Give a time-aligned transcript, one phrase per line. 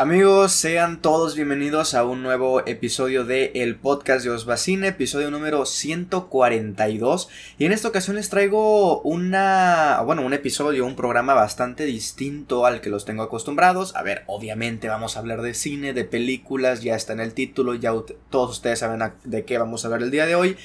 [0.00, 5.66] Amigos, sean todos bienvenidos a un nuevo episodio de El Podcast de Osbacine, episodio número
[5.66, 7.28] 142.
[7.58, 12.80] Y en esta ocasión les traigo una, bueno, un episodio, un programa bastante distinto al
[12.80, 13.94] que los tengo acostumbrados.
[13.94, 17.74] A ver, obviamente vamos a hablar de cine, de películas, ya está en el título,
[17.74, 17.92] ya
[18.30, 20.56] todos ustedes saben de qué vamos a hablar el día de hoy.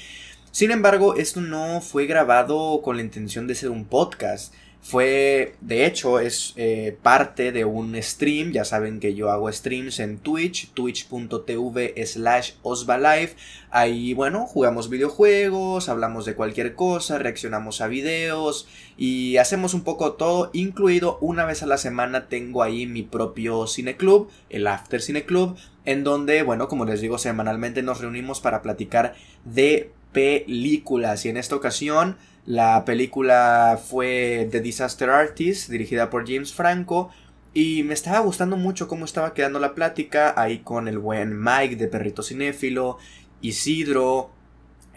[0.50, 4.54] Sin embargo, esto no fue grabado con la intención de ser un podcast.
[4.88, 8.52] Fue, de hecho, es eh, parte de un stream.
[8.52, 13.34] Ya saben que yo hago streams en Twitch, twitch.tv slash osvalive.
[13.70, 20.12] Ahí, bueno, jugamos videojuegos, hablamos de cualquier cosa, reaccionamos a videos y hacemos un poco
[20.12, 25.24] todo, incluido una vez a la semana tengo ahí mi propio cineclub, el After Cine
[25.24, 31.26] Club, en donde, bueno, como les digo, semanalmente nos reunimos para platicar de películas.
[31.26, 37.10] Y en esta ocasión la película fue The Disaster Artist, dirigida por James Franco.
[37.52, 41.76] Y me estaba gustando mucho cómo estaba quedando la plática ahí con el buen Mike
[41.76, 42.98] de Perrito Cinéfilo,
[43.40, 44.30] Isidro,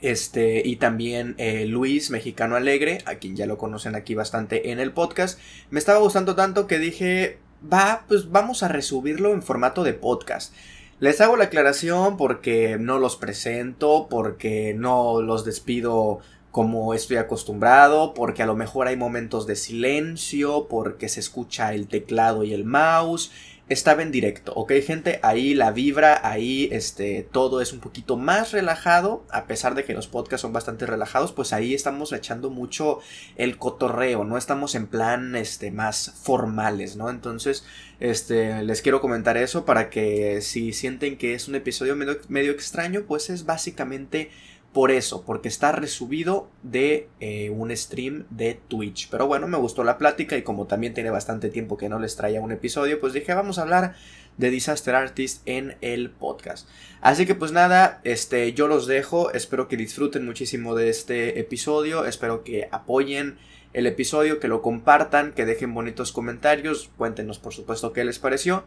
[0.01, 4.79] este, y también eh, Luis, mexicano alegre, a quien ya lo conocen aquí bastante en
[4.79, 5.39] el podcast.
[5.71, 7.39] Me estaba gustando tanto que dije,
[7.71, 10.53] va, pues vamos a resubirlo en formato de podcast.
[10.99, 16.19] Les hago la aclaración porque no los presento, porque no los despido
[16.52, 21.88] como estoy acostumbrado, porque a lo mejor hay momentos de silencio, porque se escucha el
[21.88, 23.31] teclado y el mouse.
[23.67, 25.20] Estaba en directo, ¿ok gente?
[25.22, 29.94] Ahí la vibra, ahí este, todo es un poquito más relajado, a pesar de que
[29.94, 32.97] los podcasts son bastante relajados, pues ahí estamos echando mucho
[33.36, 37.11] el cotorreo, no estamos en plan este, más formales, ¿no?
[37.11, 37.64] Entonces,
[38.00, 42.52] este, les quiero comentar eso para que si sienten que es un episodio medio, medio
[42.52, 44.31] extraño, pues es básicamente
[44.73, 49.09] por eso, porque está resubido de eh, un stream de Twitch.
[49.09, 52.15] Pero bueno, me gustó la plática y como también tiene bastante tiempo que no les
[52.15, 53.95] traía un episodio, pues dije vamos a hablar
[54.37, 56.67] de Disaster Artist en el podcast.
[57.01, 62.05] Así que pues nada, este yo los dejo, espero que disfruten muchísimo de este episodio,
[62.05, 63.37] espero que apoyen
[63.73, 68.65] el episodio, que lo compartan, que dejen bonitos comentarios, cuéntenos por supuesto qué les pareció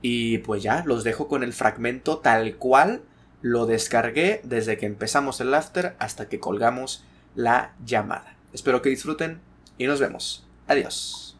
[0.00, 3.02] y pues ya los dejo con el fragmento tal cual
[3.42, 7.04] lo descargué desde que empezamos el after hasta que colgamos
[7.34, 8.36] la llamada.
[8.52, 9.40] Espero que disfruten
[9.78, 10.46] y nos vemos.
[10.68, 11.36] Adiós.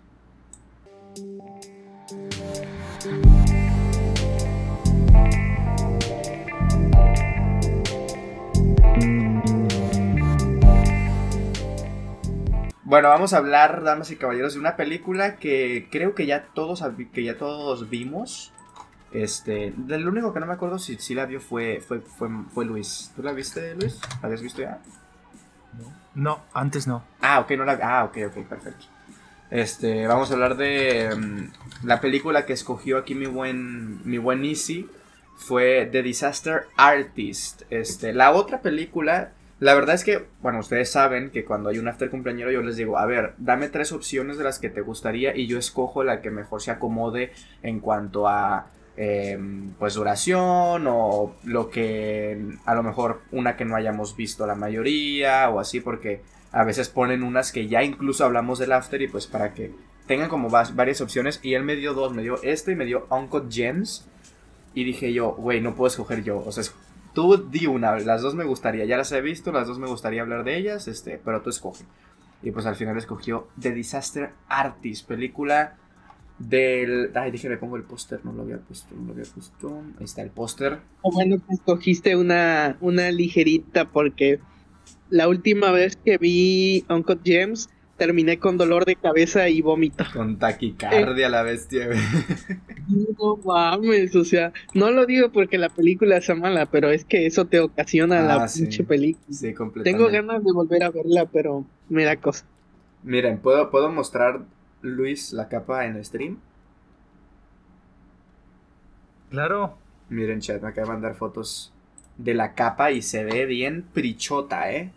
[12.85, 16.85] Bueno, vamos a hablar, damas y caballeros, de una película que creo que ya todos,
[17.15, 18.53] que ya todos vimos.
[19.13, 22.65] Este, del único que no me acuerdo si, si la vio fue, fue, fue, fue
[22.65, 23.13] Luis.
[23.15, 24.01] ¿Tú la viste, Luis?
[24.21, 24.81] ¿La habías visto ya?
[26.15, 27.03] No, antes no.
[27.21, 28.87] Ah, ok, no la Ah, ok, ok, perfecto.
[29.51, 34.45] Este, vamos a hablar de mm, la película que escogió aquí mi buen, mi buen
[34.45, 34.89] Easy.
[35.37, 37.63] Fue The Disaster Artist.
[37.71, 41.89] Este, la otra película, la verdad es que, bueno, ustedes saben que cuando hay un
[41.89, 45.37] after cumpleañero yo les digo, a ver, dame tres opciones de las que te gustaría
[45.37, 51.35] y yo escojo la que mejor se acomode en cuanto a Em, pues duración o
[51.45, 56.21] lo que a lo mejor una que no hayamos visto la mayoría o así porque
[56.53, 59.73] a veces ponen unas que ya incluso hablamos del after y pues para que
[60.07, 61.41] tengan como varias opciones.
[61.43, 64.07] Y él me dio dos, me dio este y me dio Uncle Gems.
[64.75, 66.65] Y dije yo, güey, no puedo escoger yo, o sea,
[67.13, 70.23] tú di una, las dos me gustaría, ya las he visto, las dos me gustaría
[70.23, 71.85] hablar de ellas, este, pero tú escoge.
[72.43, 75.77] Y pues al final escogió The Disaster Artist, película
[76.39, 77.11] del.
[77.15, 79.83] Ay, dije, le pongo el póster, no lo había puesto, no lo había puesto.
[79.99, 80.79] Ahí está el póster.
[81.03, 84.41] O bueno que escogiste una, una ligerita, porque
[85.11, 90.05] la última vez que vi Uncle James terminé con dolor de cabeza y vómito.
[90.13, 91.89] Con taquicardia la bestia,
[92.89, 97.27] No mames, o sea, no lo digo porque la película sea mala, pero es que
[97.27, 99.25] eso te ocasiona la ah, pinche película.
[99.31, 100.05] Sí, completamente.
[100.05, 102.45] Tengo ganas de volver a verla, pero me da cosa.
[103.05, 104.41] Miren, ¿puedo, puedo mostrar
[104.83, 106.39] Luis la capa en stream?
[109.31, 109.79] Claro.
[110.11, 111.73] Miren, chat, me acaba de mandar fotos
[112.19, 114.91] de la capa y se ve bien prichota, ¿eh?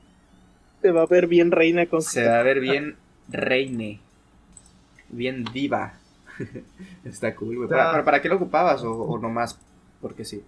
[0.82, 2.98] Se va a ver bien reina con Se va a ver bien
[3.30, 4.00] reine.
[5.10, 5.94] Bien diva.
[7.06, 7.70] Está cool, güey.
[7.70, 9.58] ¿Para, qué lo ocupabas o, o nomás
[10.02, 10.44] porque sí?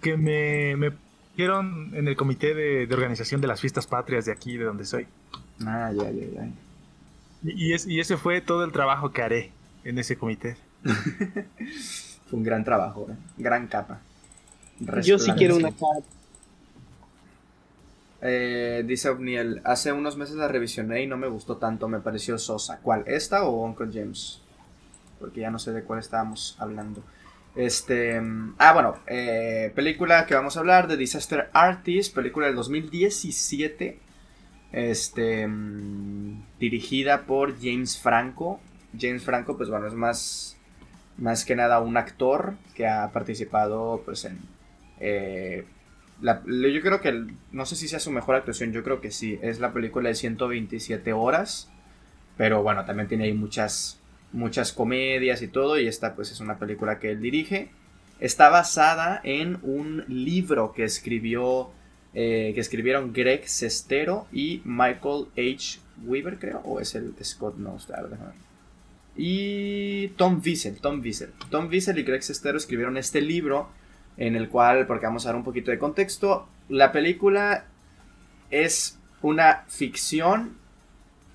[0.00, 0.92] Que me, me
[1.46, 5.06] en el comité de, de organización de las fiestas patrias de aquí, de donde soy.
[5.64, 6.48] Ah, ya, ya, ya.
[7.42, 9.52] Y, ese fue todo el trabajo que haré
[9.84, 10.56] en ese comité.
[10.84, 13.14] fue un gran trabajo, ¿eh?
[13.38, 14.00] gran capa.
[15.02, 16.06] Yo sí quiero una capa.
[18.22, 22.38] Eh, dice Ovniel, hace unos meses la revisioné y no me gustó tanto, me pareció
[22.38, 22.78] sosa.
[22.82, 23.04] ¿Cuál?
[23.06, 24.42] ¿Esta o Uncle James?
[25.20, 27.04] porque ya no sé de cuál estábamos hablando.
[27.54, 28.20] Este,
[28.58, 34.00] ah, bueno, eh, película que vamos a hablar de Disaster Artist, película del 2017,
[34.72, 38.60] este, mm, dirigida por James Franco.
[38.98, 40.56] James Franco, pues bueno, es más,
[41.16, 44.38] más que nada un actor que ha participado, pues en,
[44.98, 45.64] eh,
[46.22, 49.60] yo creo que, no sé si sea su mejor actuación, yo creo que sí, es
[49.60, 51.70] la película de 127 horas,
[52.36, 54.00] pero bueno, también tiene ahí muchas
[54.32, 57.70] muchas comedias y todo, y esta pues es una película que él dirige.
[58.20, 61.70] Está basada en un libro que escribió,
[62.14, 65.80] eh, que escribieron Greg Sestero y Michael H.
[66.04, 68.08] Weaver, creo, o es el de Scott Nostar,
[69.16, 71.32] y Tom Wiesel, Tom Wiesel.
[71.50, 73.68] Tom Wiesel y Greg Sestero escribieron este libro
[74.16, 77.64] en el cual, porque vamos a dar un poquito de contexto, la película
[78.50, 80.56] es una ficción,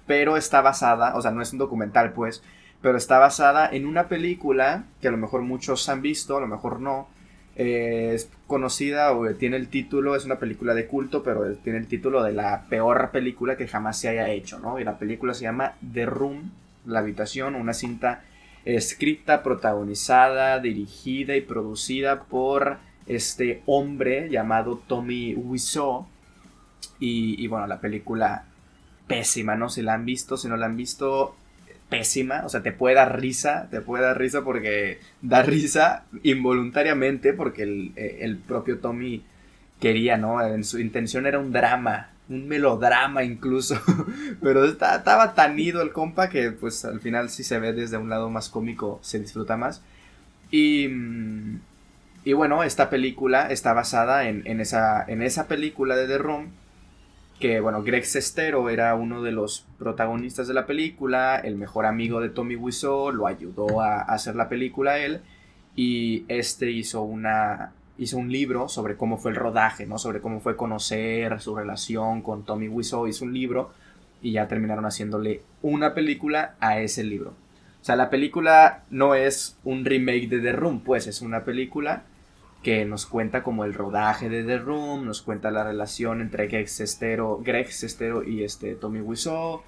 [0.07, 2.41] pero está basada, o sea, no es un documental, pues,
[2.81, 6.47] pero está basada en una película que a lo mejor muchos han visto, a lo
[6.47, 7.07] mejor no.
[7.55, 11.87] Eh, es conocida o tiene el título, es una película de culto, pero tiene el
[11.87, 14.79] título de la peor película que jamás se haya hecho, ¿no?
[14.79, 16.51] Y la película se llama The Room,
[16.85, 18.23] La Habitación, una cinta
[18.65, 26.07] escrita, protagonizada, dirigida y producida por este hombre llamado Tommy Wiseau.
[26.99, 28.45] Y, y bueno, la película
[29.07, 29.69] pésima, ¿no?
[29.69, 31.35] Si la han visto, si no la han visto,
[31.89, 37.33] pésima, o sea, te puede dar risa, te puede dar risa porque da risa involuntariamente
[37.33, 39.23] porque el, eh, propio Tommy
[39.79, 40.45] quería, ¿no?
[40.45, 43.79] En su intención era un drama, un melodrama incluso,
[44.41, 48.09] pero estaba tan ido el compa que pues al final si se ve desde un
[48.09, 49.81] lado más cómico se disfruta más.
[50.51, 50.89] Y,
[52.23, 56.51] y bueno, esta película está basada en, en, esa, en esa película de The Room
[57.39, 62.21] que bueno, Greg Sestero era uno de los protagonistas de la película, el mejor amigo
[62.21, 65.21] de Tommy Wiseau, lo ayudó a, hacer la película él,
[65.75, 69.97] y este hizo una hizo un libro sobre cómo fue el rodaje, ¿no?
[69.97, 73.71] Sobre cómo fue conocer su relación con Tommy Wiseau, hizo un libro
[74.21, 77.33] y ya terminaron haciéndole una película a ese libro.
[77.81, 82.03] O sea, la película no es un remake de The Room, pues es una película
[82.65, 86.67] que nos cuenta como el rodaje de The Room, nos cuenta la relación entre Greg
[86.67, 89.61] Sestero, Greg Sestero y este Tommy Wiseau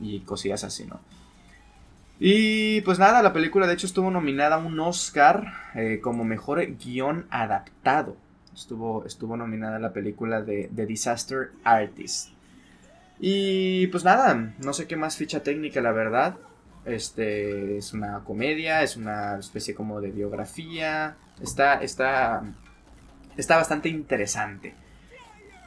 [0.00, 0.98] y cosillas así, ¿no?
[2.18, 6.60] Y pues nada, la película de hecho estuvo nominada a un Oscar eh, como mejor
[6.76, 8.16] guion adaptado.
[8.52, 12.30] Estuvo, estuvo nominada la película de, The Disaster Artist.
[13.20, 16.34] Y pues nada, no sé qué más ficha técnica, la verdad.
[16.84, 21.16] Este es una comedia, es una especie como de biografía.
[21.40, 22.42] Está, está,
[23.36, 24.74] está bastante interesante.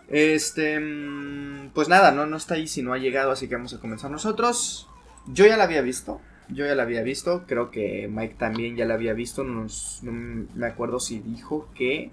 [0.10, 3.74] Este, mm, pues nada, no, no está ahí si no ha llegado, así que vamos
[3.74, 4.88] a comenzar nosotros.
[5.28, 6.20] Yo ya la había visto,
[6.50, 9.68] yo ya la había visto, creo que Mike también ya la había visto, no,
[10.04, 12.12] me acuerdo si dijo que,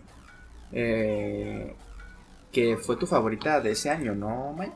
[0.72, 1.74] eh,
[2.52, 4.72] que fue tu favorita de ese año, ¿no, Mike?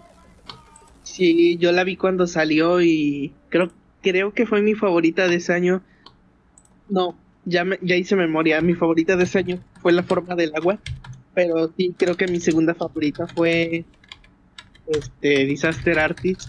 [1.05, 3.70] Sí, yo la vi cuando salió y creo,
[4.02, 5.82] creo que fue mi favorita de ese año.
[6.88, 8.60] No, ya, ya hice memoria.
[8.60, 10.78] Mi favorita de ese año fue La forma del agua.
[11.34, 13.84] Pero sí, creo que mi segunda favorita fue
[14.86, 16.42] este Disaster Artist.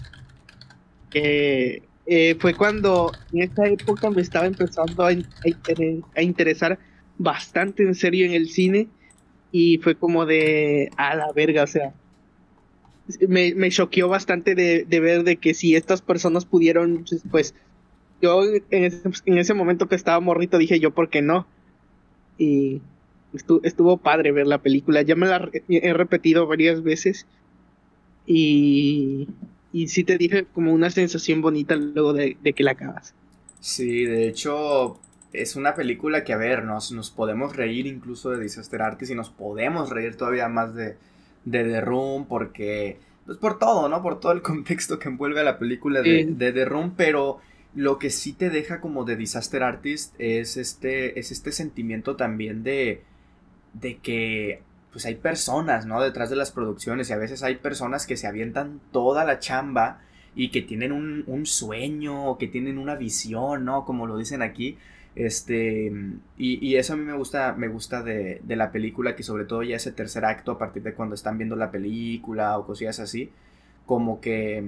[1.10, 6.78] Que eh, fue cuando en esa época me estaba empezando a, a, interesar
[7.16, 8.88] bastante en serio en el cine.
[9.52, 11.94] Y fue como de a la verga, o sea.
[13.28, 17.54] Me, me choqueó bastante de, de ver de que si estas personas pudieron pues
[18.20, 21.46] yo en ese, momento que estaba morrito dije yo, ¿por qué no?
[22.38, 22.80] Y
[23.62, 25.02] estuvo, padre ver la película.
[25.02, 27.26] Ya me la he repetido varias veces.
[28.26, 29.28] Y,
[29.72, 33.14] y sí te dije como una sensación bonita luego de, que la acabas.
[33.60, 34.98] Sí, de hecho
[35.32, 39.14] es una película que, a ver, nos, nos podemos reír incluso de Disaster Artist y
[39.16, 40.96] nos podemos reír todavía más de,
[41.44, 44.00] de The Room porque, pues por todo, ¿no?
[44.00, 47.40] Por todo el contexto que envuelve a la película de, de The Room, pero
[47.74, 52.62] lo que sí te deja como de disaster artist es este, es este sentimiento también
[52.62, 53.02] de,
[53.72, 54.62] de que
[54.92, 56.00] pues hay personas, ¿no?
[56.00, 60.00] Detrás de las producciones y a veces hay personas que se avientan toda la chamba
[60.36, 63.84] y que tienen un, sueño o que tienen una visión, ¿no?
[63.84, 64.78] Como lo dicen aquí.
[65.16, 65.92] Este,
[66.38, 69.44] y, y, eso a mí me gusta, me gusta de, de, la película, que sobre
[69.44, 72.98] todo ya ese tercer acto, a partir de cuando están viendo la película o cosillas
[73.00, 73.30] así,
[73.86, 74.62] como que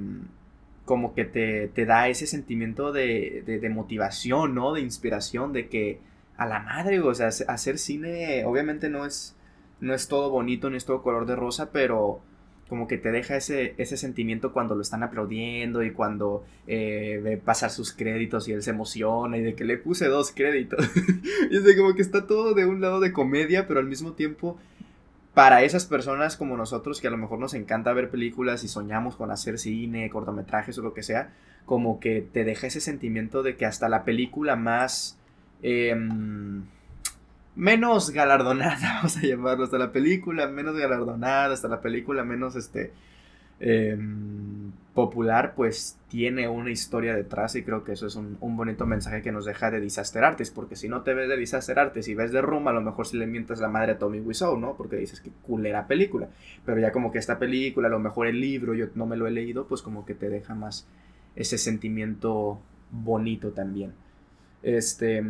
[0.86, 4.72] como que te, da ese sentimiento de, de, motivación, ¿no?
[4.72, 6.00] De inspiración, de que
[6.38, 9.36] a la madre, o sea, hacer cine obviamente no es,
[9.80, 12.22] no es todo bonito, ni es todo color de rosa, pero,
[12.68, 17.36] como que te deja ese, ese sentimiento cuando lo están aplaudiendo y cuando eh, ve
[17.36, 20.84] pasar sus créditos y él se emociona y de que le puse dos créditos.
[21.50, 24.12] y es de como que está todo de un lado de comedia, pero al mismo
[24.12, 24.58] tiempo
[25.36, 29.16] para esas personas como nosotros que a lo mejor nos encanta ver películas y soñamos
[29.16, 31.34] con hacer cine, cortometrajes o lo que sea,
[31.66, 35.18] como que te deja ese sentimiento de que hasta la película más...
[35.60, 36.64] Em,
[37.54, 42.94] menos galardonada, vamos a llamarlo, hasta la película menos galardonada, hasta la película menos este
[43.60, 49.20] em, popular, pues tiene una historia detrás y creo que eso es un, bonito mensaje
[49.20, 52.14] que nos deja de Disaster Artist, porque si no te ves de Disaster Artist y
[52.14, 54.74] ves de Room, a lo mejor si le mientas la madre a Tommy Wiseau, ¿no?
[54.74, 56.30] Porque dices que culera película,
[56.64, 59.26] pero ya como que esta película, a lo mejor el libro, yo no me lo
[59.26, 60.88] he leído, pues como que te deja más
[61.36, 62.58] ese sentimiento
[62.90, 63.92] bonito también.
[64.62, 65.22] Este...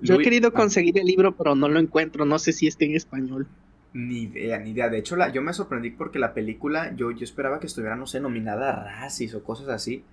[0.00, 0.52] Yo he querido ah.
[0.52, 2.26] conseguir el libro, pero no lo encuentro.
[2.26, 3.46] No sé si está en español.
[3.96, 4.90] Ni idea, ni idea.
[4.90, 8.06] De hecho, la, yo me sorprendí porque la película, yo, yo esperaba que estuviera, no
[8.06, 10.04] sé, nominada a Razzies o cosas así.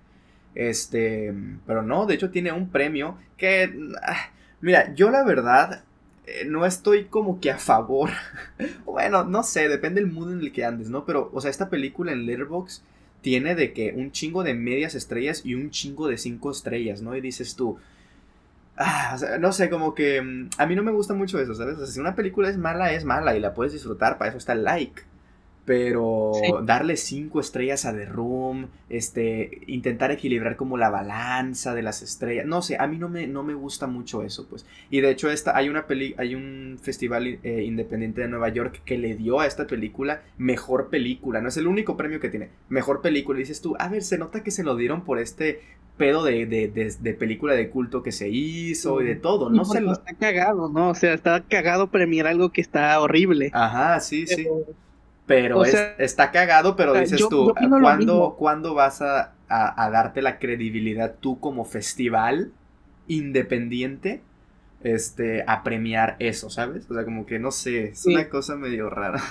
[0.54, 1.34] Este,
[1.66, 3.70] pero no, de hecho tiene un premio que,
[4.02, 4.30] ah,
[4.62, 5.84] mira, yo la verdad
[6.26, 8.08] eh, no estoy como que a favor.
[8.86, 11.04] bueno, no sé, depende del mood en el que andes, ¿no?
[11.04, 12.82] Pero, o sea, esta película en Letterboxd
[13.20, 17.14] tiene de que un chingo de medias estrellas y un chingo de cinco estrellas, ¿no?
[17.16, 17.76] Y dices tú,
[18.76, 21.76] Ah, no sé, como que mm, a mí no me gusta mucho eso, ¿sabes?
[21.76, 24.38] O sea, si una película es mala, es mala y la puedes disfrutar, para eso
[24.38, 25.02] está el like.
[25.64, 32.02] Pero darle cinco estrellas a The Room, este, intentar equilibrar como la balanza de las
[32.02, 34.66] estrellas, no sé, a mí no me, no me gusta mucho eso, pues.
[34.90, 38.82] Y de hecho esta, hay una peli, hay un festival eh, independiente de Nueva York
[38.84, 42.50] que le dio a esta película mejor película, no es el único premio que tiene,
[42.68, 43.38] mejor película.
[43.38, 45.62] Y dices tú, a ver, se nota que se lo dieron por este
[45.96, 49.78] pedo de, de, película de culto que se hizo y de todo, no sé.
[49.78, 50.90] Está cagado, ¿no?
[50.90, 53.50] O sea, está cagado premiar algo que está horrible.
[53.52, 54.46] Ajá, sí, sí.
[55.26, 57.54] Pero está cagado, pero dices tú,
[58.36, 62.52] ¿cuándo, vas a, darte la credibilidad tú como festival
[63.06, 64.22] independiente
[64.82, 66.90] este, a premiar eso, ¿sabes?
[66.90, 69.22] O sea, como que no sé, es una cosa medio rara.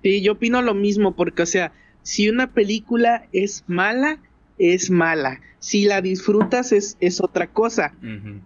[0.00, 4.18] Sí, yo opino lo mismo, porque, o sea, si una película es mala,
[4.58, 5.40] es mala.
[5.60, 7.94] Si la disfrutas es, es otra cosa.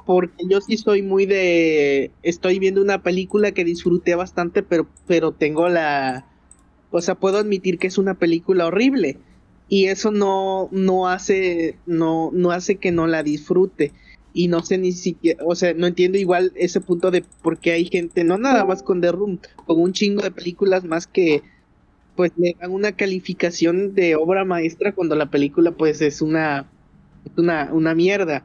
[0.06, 2.10] Porque yo sí soy muy de...
[2.22, 6.26] Estoy viendo una película que disfruté bastante, pero, pero tengo la...
[6.90, 9.18] O sea, puedo admitir que es una película horrible.
[9.68, 11.76] Y eso no, no hace.
[11.86, 13.92] No, no hace que no la disfrute.
[14.34, 17.72] Y no sé ni siquiera, o sea, no entiendo igual ese punto de por qué
[17.72, 21.42] hay gente, no nada más con The Room, con un chingo de películas más que
[22.16, 26.68] pues le dan una calificación de obra maestra cuando la película pues es una
[27.36, 28.44] una, una mierda.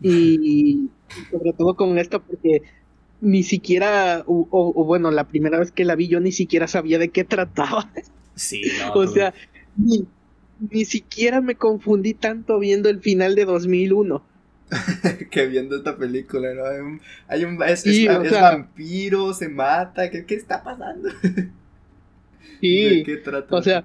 [0.00, 0.88] Y,
[1.30, 2.62] sobre todo con esto porque
[3.20, 7.10] ni siquiera o, bueno la primera vez que la vi yo ni siquiera sabía de
[7.10, 7.90] qué trataba.
[8.34, 8.62] Sí
[8.94, 9.32] o sea
[9.76, 10.06] ni,
[10.70, 14.24] ni siquiera me confundí tanto viendo el final de 2001
[15.30, 16.64] que viendo esta película, ¿no?
[16.64, 17.84] Hay un, hay un es,
[18.32, 21.10] vampiro, se mata, ¿qué, qué está pasando?
[22.60, 23.04] Sí.
[23.50, 23.84] O sea,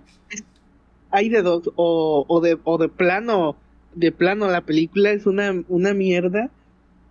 [1.11, 3.55] hay de dos, o, o, de, o de plano,
[3.95, 6.51] de plano la película es una, una mierda,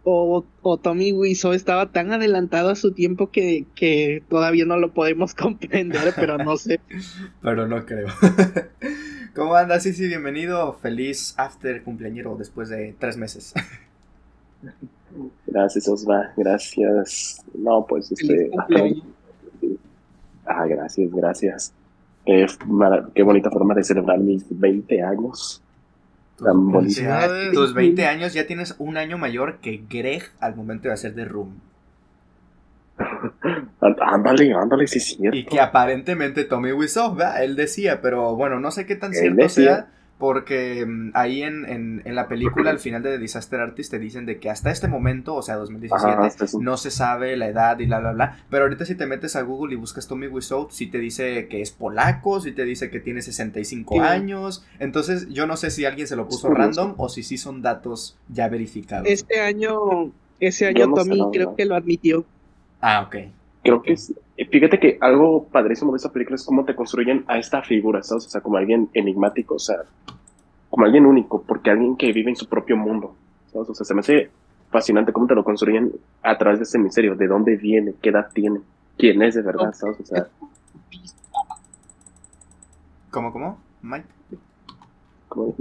[0.05, 4.93] o, o Tommy Wiseau estaba tan adelantado a su tiempo que, que todavía no lo
[4.95, 6.81] podemos comprender, pero no sé.
[7.43, 8.09] pero no creo.
[9.35, 9.83] ¿Cómo andas?
[9.83, 10.79] Sí, sí, bienvenido.
[10.81, 13.55] Feliz after cumpleañero después de tres meses.
[15.47, 16.33] Gracias, Osva.
[16.37, 17.45] Gracias.
[17.55, 18.51] No, pues este.
[20.49, 21.75] Ah, gracias, gracias.
[22.25, 25.63] qué bonita forma de celebrar mis 20 años.
[26.43, 26.73] Tan
[27.53, 31.25] Tus 20 años ya tienes un año mayor que Greg al momento de hacer The
[31.25, 31.61] Room.
[33.81, 35.19] ándale, ándale, sí, sí.
[35.33, 39.89] Y que aparentemente Tommy Wiseau, Él decía, pero bueno, no sé qué tan cierto sea
[40.19, 41.65] porque mm, ahí en,
[42.05, 44.89] en, la película, al final de The Disaster Artist, te dicen de que hasta este
[44.89, 48.37] momento, o sea, 2017, no se sabe la edad y bla, bla, bla.
[48.51, 51.63] Pero ahorita si te metes a Google y buscas Tommy Wiseau, sí te dice que
[51.63, 54.67] es polaco, sí te dice que tiene 65 años.
[54.81, 58.19] Entonces, yo no sé si alguien se lo puso random o si sí son datos
[58.29, 59.07] ya verificados.
[59.09, 60.11] Este año,
[60.41, 62.25] ese año Tommy creo que lo admitió.
[62.81, 63.17] Ah, ok.
[63.63, 64.13] Creo que es,
[64.47, 68.27] fíjate que algo padrísimo de esta película es cómo te construyen a esta figura, ¿sabes?
[68.27, 69.79] O sea, como alguien enigmático, o sea,
[70.71, 73.15] como alguien único, porque alguien que vive en su propio mundo,
[73.53, 73.71] ¿sabes?
[73.71, 74.31] O sea, se me hace
[74.71, 75.93] fascinante cómo te lo construyen
[76.23, 78.61] a través de ese misterio, de dónde viene, qué edad tiene,
[78.97, 79.99] quién es de verdad, ¿sabes?
[80.01, 80.29] O sea.
[83.11, 83.59] ¿Cómo, cómo?
[83.83, 84.07] Mike.
[85.29, 85.55] ¿Cómo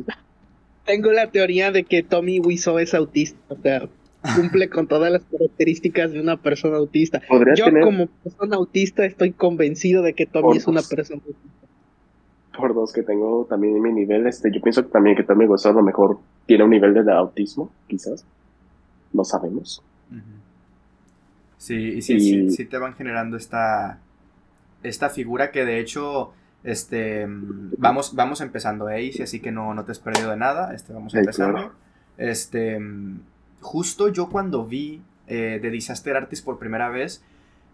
[0.85, 3.87] Tengo la teoría de que Tommy Wiseau es autista, o sea,
[4.35, 7.21] cumple con todas las características de una persona autista.
[7.27, 10.89] Podría Yo tener como persona autista estoy convencido de que Tommy Por es una dos.
[10.89, 11.47] persona autista.
[12.57, 15.45] por dos que tengo también en mi nivel, este, yo pienso que también que Tommy
[15.45, 18.25] Wiseau a lo mejor tiene un nivel de autismo, quizás.
[19.13, 19.83] No sabemos.
[21.57, 23.99] Sí, y sí, Y- sí, sí te van generando esta,
[24.83, 26.31] esta figura que de hecho,
[26.63, 29.03] este, mm, vamos, vamos empezando, ¿eh?
[29.03, 29.23] Izzy?
[29.23, 31.53] así que no, no te has perdido de nada, este, vamos Sí, empezando.
[31.57, 31.71] claro.
[32.17, 33.19] Este, mm,
[33.61, 37.23] justo yo cuando vi eh, The Disaster Artist por primera vez,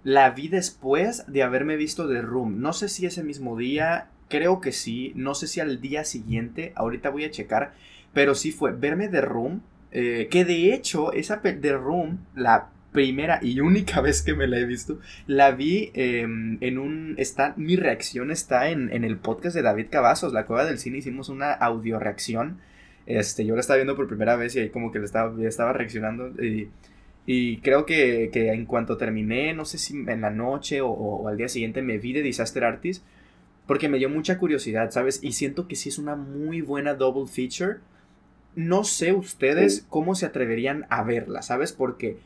[0.03, 2.59] la vi después de haberme visto The Room.
[2.61, 6.73] No sé si ese mismo día, creo que sí, no sé si al día siguiente,
[6.75, 7.73] ahorita voy a checar,
[8.13, 9.61] pero sí fue verme The Room,
[9.91, 14.59] eh, que de hecho esa The Room, la primera y única vez que me la
[14.59, 17.15] he visto, la vi eh, en un...
[17.17, 20.97] Está, mi reacción está en, en el podcast de David Cavazos, La Cueva del Cine,
[20.97, 22.59] hicimos una audio reacción.
[23.05, 25.73] Este, yo la estaba viendo por primera vez y ahí como que le estaba, estaba
[25.73, 26.69] reaccionando y,
[27.25, 31.27] y creo que, que en cuanto terminé, no sé si en la noche o, o
[31.27, 33.03] al día siguiente me vi de Disaster Artist
[33.65, 35.19] porque me dio mucha curiosidad, ¿sabes?
[35.23, 37.79] Y siento que sí es una muy buena double feature.
[38.55, 41.71] No sé ustedes cómo se atreverían a verla, ¿sabes?
[41.71, 42.17] Porque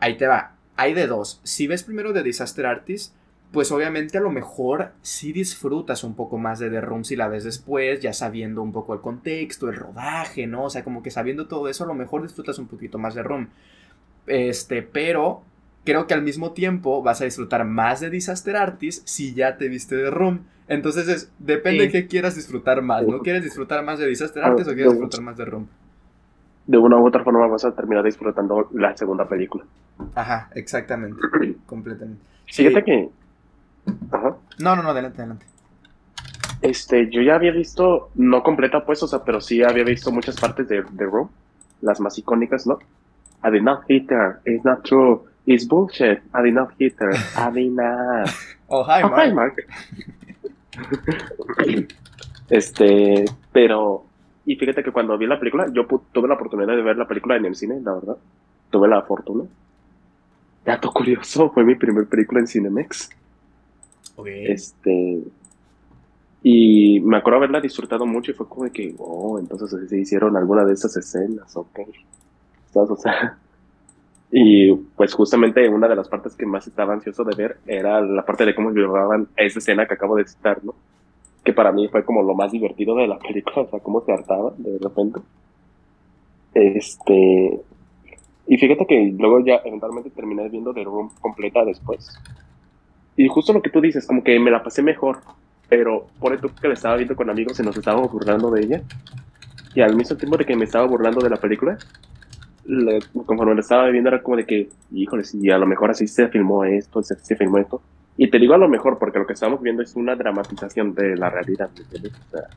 [0.00, 0.54] ahí te va.
[0.76, 1.40] Hay de dos.
[1.42, 3.14] Si ves primero de Disaster Artist,
[3.52, 7.28] pues obviamente a lo mejor sí disfrutas un poco más de The Room si la
[7.28, 10.64] ves después, ya sabiendo un poco el contexto, el rodaje, ¿no?
[10.64, 13.22] O sea, como que sabiendo todo eso, a lo mejor disfrutas un poquito más de
[13.22, 13.48] Room.
[14.26, 15.42] Este, pero
[15.84, 19.68] creo que al mismo tiempo vas a disfrutar más de Disaster Artist si ya te
[19.68, 20.40] viste de Room.
[20.68, 21.86] Entonces es, depende Sí.
[21.86, 23.20] de qué quieras disfrutar más, ¿no?
[23.20, 24.92] ¿Quieres disfrutar más de Disaster Ah, Artist o quieres no.
[24.94, 25.68] disfrutar más de Room?
[26.66, 29.64] De una u otra forma vas a terminar disfrutando la segunda película.
[30.16, 31.20] Ajá, exactamente,
[31.66, 32.20] completamente.
[32.48, 32.64] Sí.
[32.66, 33.08] Fíjate que...
[34.10, 34.36] Ajá.
[34.58, 35.46] No, no, no, adelante, adelante.
[36.62, 40.36] Este, yo ya había visto, no completa pues, o sea, pero sí había visto muchas
[40.40, 41.28] partes de, de Room,
[41.82, 42.78] las más icónicas, ¿no?
[43.44, 47.12] I did not hit her, it's not true, it's bullshit, I did not hit her,
[47.36, 48.30] I did not.
[48.68, 49.22] Oh, hi, Oh, Mark.
[49.28, 49.56] hi, Mark.
[52.48, 54.04] este, pero,
[54.44, 57.36] y fíjate que cuando vi la película, yo tuve la oportunidad de ver la película
[57.36, 58.16] en el cine, la verdad.
[58.70, 59.44] Tuve la fortuna.
[60.64, 63.10] Dato curioso, fue mi primer película en Cinemex.
[64.24, 65.22] Este.
[66.42, 70.36] Y me acuerdo haberla disfrutado mucho y fue como de que, oh, entonces se hicieron
[70.36, 71.80] alguna de esas escenas, ok.
[72.72, 72.90] ¿Sabes?
[72.90, 73.38] O sea.
[74.30, 78.24] Y pues justamente una de las partes que más estaba ansioso de ver era la
[78.24, 80.74] parte de cómo llevaban esa escena que acabo de citar, ¿no?
[81.44, 84.12] Que para mí fue como lo más divertido de la película, o sea, cómo se
[84.12, 85.20] hartaba de repente.
[86.54, 87.60] Este.
[88.48, 92.16] Y fíjate que luego ya eventualmente terminé viendo The Room completa después.
[93.16, 95.20] Y justo lo que tú dices, como que me la pasé mejor,
[95.68, 98.82] pero por eso que la estaba viendo con amigos y nos estábamos burlando de ella.
[99.74, 101.78] Y al mismo tiempo de que me estaba burlando de la película,
[102.66, 106.06] le- conforme la estaba viendo era como de que, híjole, si a lo mejor así
[106.06, 107.82] se filmó esto, se, se filmó esto.
[108.18, 111.16] Y te digo a lo mejor porque lo que estamos viendo es una dramatización de
[111.16, 112.12] la realidad, ¿me entiendes?
[112.14, 112.48] O sea,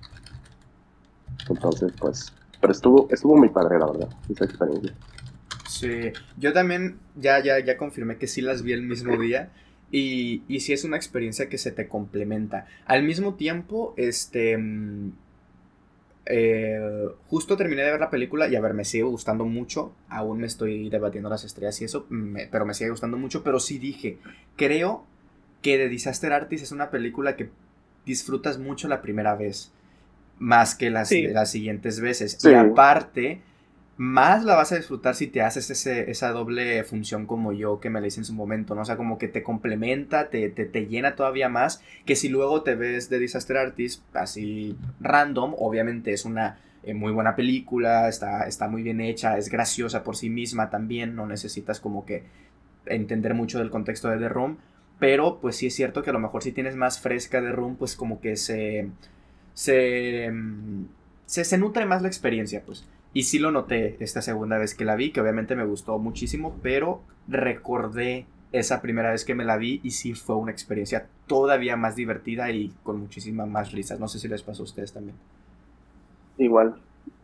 [1.49, 4.93] entonces, pues, pero estuvo, estuvo muy padre, la verdad, esa experiencia.
[5.67, 9.49] Sí, yo también ya, ya, ya confirmé que sí las vi el mismo día
[9.91, 12.67] y, y sí es una experiencia que se te complementa.
[12.85, 14.57] Al mismo tiempo, este...
[14.57, 15.11] mm,
[16.31, 19.91] eh, justo terminé de ver la película y a ver, me sigue gustando mucho.
[20.09, 23.43] Aún me estoy debatiendo las estrellas y eso, me- pero me sigue gustando mucho.
[23.43, 24.17] Pero sí dije,
[24.55, 25.05] creo
[25.61, 27.49] que The Disaster Artist es una película que
[28.05, 29.71] disfrutas mucho la primera vez,
[30.37, 31.23] más que las, Sí.
[31.27, 32.37] las siguientes veces.
[32.39, 32.49] Sí.
[32.49, 33.41] Y aparte,
[33.99, 37.89] más la vas a disfrutar si te haces ese, esa doble función como yo que
[37.89, 38.83] me la hice en su momento, ¿no?
[38.83, 42.63] O sea, como que te complementa, te, te, te llena todavía más que si luego
[42.63, 48.47] te ves de Disaster Artist así random, obviamente es una eh, muy buena película, está,
[48.47, 52.23] está muy bien hecha, es graciosa por sí misma también, no necesitas como que
[52.85, 54.59] entender mucho del contexto de The Room,
[54.97, 57.75] pero pues sí es cierto que a lo mejor si tienes más fresca The Room,
[57.75, 58.87] pues como que se...
[59.53, 60.85] se, mm,
[61.25, 62.87] se, se nutre más la experiencia, pues.
[63.13, 66.55] Y sí lo noté esta segunda vez que la vi, que obviamente me gustó muchísimo,
[66.61, 71.75] pero recordé esa primera vez que me la vi y sí fue una experiencia todavía
[71.75, 73.99] más divertida y con muchísimas más risas.
[73.99, 75.15] No sé si les pasó a ustedes también.
[76.37, 76.75] Igual,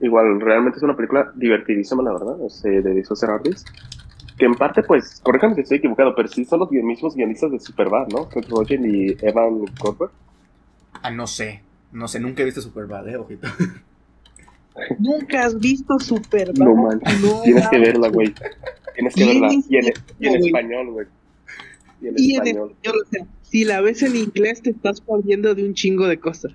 [0.02, 3.70] igual, realmente es una película divertidísima, la verdad, o sea, de Artist.
[4.38, 7.60] Que en parte, pues, corríjame si estoy equivocado, pero sí son los mismos guionistas de
[7.60, 8.30] Superbad, ¿no?
[8.32, 10.12] Seth Rogen y Evan Goldberg.
[11.02, 11.62] Ah, no sé.
[11.94, 13.48] No sé, nunca he visto Superbad, eh, ojito.
[15.00, 16.66] Nunca has visto Superbad.
[16.66, 18.34] No manches, No tienes que verla, güey.
[18.96, 19.50] Tienes que verla.
[19.70, 19.86] Y en,
[20.20, 21.08] y español, güey.
[22.02, 22.76] Y en Y en español.
[22.88, 26.52] o sea, si la ves en inglés te estás perdiendo de un chingo de cosas.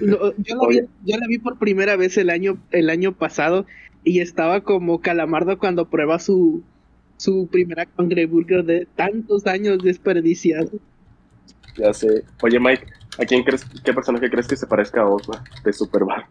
[0.00, 0.88] Yo, la vi, Oye.
[1.04, 3.66] yo la vi por primera vez el año, el año pasado
[4.04, 6.62] y estaba como Calamardo cuando prueba su,
[7.16, 10.70] su primera cangreburger de tantos años desperdiciado.
[11.76, 12.24] Ya sé.
[12.42, 12.86] Oye, Mike,
[13.18, 16.22] ¿a quién crees, qué personaje crees que se parezca a Osva de Superman?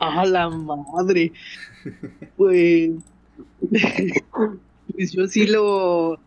[0.00, 1.32] ¡A la madre!
[2.36, 2.90] Pues.
[4.92, 6.18] pues yo sí lo.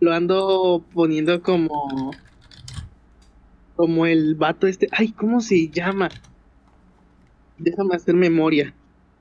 [0.00, 2.12] Lo ando poniendo como.
[3.76, 4.88] Como el vato este.
[4.92, 6.08] Ay, ¿cómo se llama?
[7.58, 8.74] Déjame hacer memoria.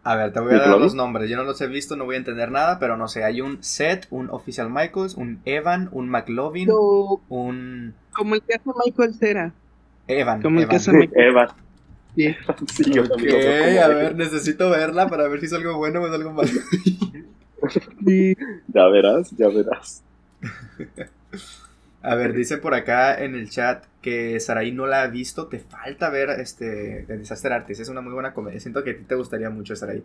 [0.04, 1.30] A ver, te voy a dar los nombres.
[1.30, 3.24] Yo no los he visto, no voy a entender nada, pero no sé.
[3.24, 7.94] Hay un Seth, un Official Michaels, un Evan, un McLovin, No, un.
[8.12, 9.54] como el que hace Michael Cera.
[10.08, 10.42] Evan.
[10.42, 10.82] Como el que Evan.
[10.82, 11.28] hace Michael.
[11.28, 11.56] Eva.
[12.16, 12.36] Sí.
[12.92, 16.34] Yo también a ver, necesito verla para ver si es algo bueno o es algo
[16.34, 16.50] malo.
[18.06, 18.36] Sí.
[18.68, 20.04] Ya verás, ya verás.
[22.02, 25.48] A ver, dice por acá en el chat que Saraí no la ha visto.
[25.48, 27.82] Te falta ver este The Disaster Artist.
[27.82, 28.60] Es una muy buena comedia.
[28.60, 30.04] Siento que a ti te gustaría mucho, Saraí.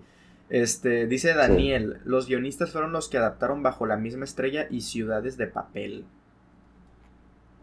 [0.49, 5.37] Este, dice Daniel, los guionistas fueron los que adaptaron Bajo la misma estrella y Ciudades
[5.39, 6.05] de Papel.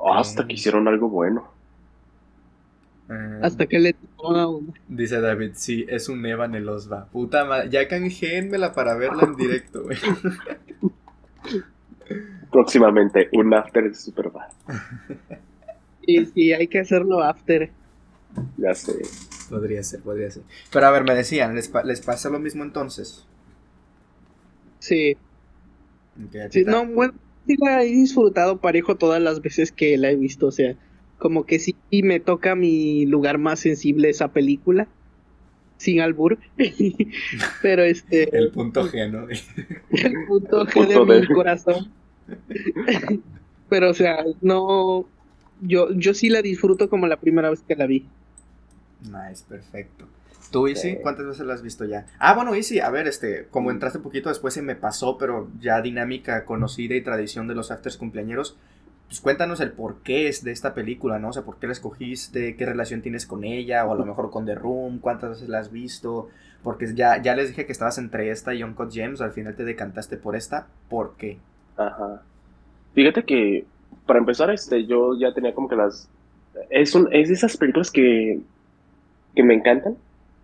[0.03, 1.53] Hasta que hicieron algo bueno.
[3.09, 4.73] Eh, Hasta que le tocó a uno.
[4.87, 7.05] Dice David, sí, es un Evan el Osva.
[7.11, 9.97] Puta madre, ya canjéenmela para verla en directo, güey.
[12.51, 14.47] Próximamente, un after de Superman.
[16.05, 17.71] Sí, sí, hay que hacerlo after.
[18.57, 18.93] Ya sé.
[19.49, 20.43] Podría ser, podría ser.
[20.71, 23.25] Pero a ver, me decían, ¿les, pa- les pasa lo mismo entonces?
[24.79, 25.17] Sí.
[26.49, 27.13] Sí, no, bueno,
[27.47, 30.75] sí la he disfrutado parejo todas las veces que la he visto, o sea,
[31.23, 34.89] como que sí me toca mi lugar más sensible esa película,
[35.77, 36.38] sin albur,
[37.62, 39.29] pero este, El punto G, ¿no?
[39.89, 41.89] el punto G punto de mi corazón,
[43.69, 45.05] pero o sea, no,
[45.62, 48.05] yo, yo sí la disfruto como la primera vez que la vi.
[49.03, 50.05] Nice, perfecto.
[50.51, 50.89] ¿Tú, Easy?
[50.89, 50.97] Sí.
[51.01, 52.05] ¿Cuántas veces la has visto ya?
[52.19, 55.49] Ah, bueno, Easy, a ver, este, como entraste un poquito después se me pasó, pero
[55.62, 58.57] ya dinámica conocida y tradición de los afters cumpleañeros,
[59.07, 61.29] pues cuéntanos el porqué es de esta película, ¿no?
[61.29, 62.55] O sea, ¿por qué la escogiste?
[62.55, 63.85] ¿Qué relación tienes con ella?
[63.85, 66.29] O a lo mejor con The Room, ¿cuántas veces la has visto?
[66.63, 69.65] Porque ya, ya les dije que estabas entre esta y Uncut Gems, al final te
[69.65, 71.37] decantaste por esta, ¿por qué?
[71.77, 72.21] Ajá.
[72.93, 73.65] Fíjate que,
[74.05, 76.09] para empezar, este, yo ya tenía como que las...
[76.69, 78.39] Es, un, es de esas películas que,
[79.35, 79.95] que me encantan,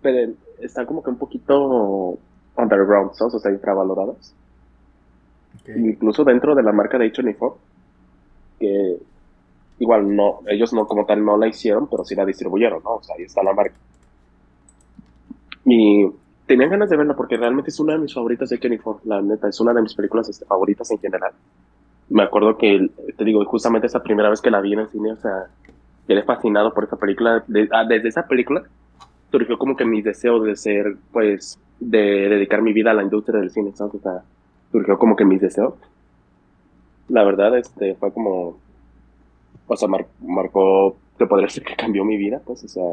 [0.01, 2.17] pero están como que un poquito
[2.55, 3.35] underground, ¿sabes?
[3.35, 4.33] O sea, infravaloradas.
[5.75, 7.55] Incluso dentro de la marca de A24,
[8.59, 8.97] que
[9.79, 12.95] igual no, ellos no como tal no la hicieron, pero sí la distribuyeron, ¿no?
[12.95, 13.75] O sea, ahí está la marca.
[15.65, 16.07] Y
[16.47, 19.47] tenía ganas de verla porque realmente es una de mis favoritas de A24, la neta,
[19.47, 21.31] es una de mis películas este, favoritas en general.
[22.09, 25.11] Me acuerdo que, te digo, justamente esa primera vez que la vi en el cine,
[25.11, 25.45] o sea,
[26.07, 27.43] quedé fascinado por esa película.
[27.47, 28.63] De- ah, desde esa película
[29.31, 33.39] surgió como que mi deseo de ser, pues, de dedicar mi vida a la industria
[33.39, 33.93] del cine, ¿sabes?
[33.95, 34.23] O sea,
[34.71, 35.75] surgió como que mis deseos.
[37.09, 38.57] La verdad, este, fue como,
[39.67, 42.83] o sea, mar- marcó, te podría decir que cambió mi vida, pues, o sea,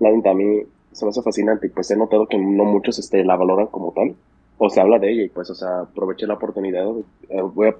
[0.00, 2.98] la neta, a mí se me hace fascinante y pues he notado que no muchos,
[2.98, 4.16] este, la valoran como tal,
[4.58, 6.86] o se habla de ella y pues, o sea, aproveché la oportunidad,
[7.28, 7.76] eh, voy a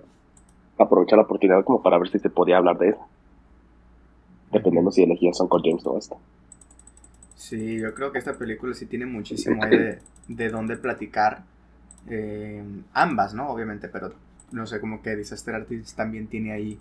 [0.83, 3.07] aprovechar la oportunidad como para ver si se podía hablar de ella,
[4.53, 6.17] dependiendo si elegías Uncle James o esta.
[7.37, 11.45] Sí, yo creo que esta película sí tiene muchísimo de, de dónde platicar.
[12.09, 12.63] Eh,
[12.95, 13.49] ambas, ¿no?
[13.51, 14.13] Obviamente, pero
[14.53, 16.79] no sé, como que Disaster Artist también tiene ahí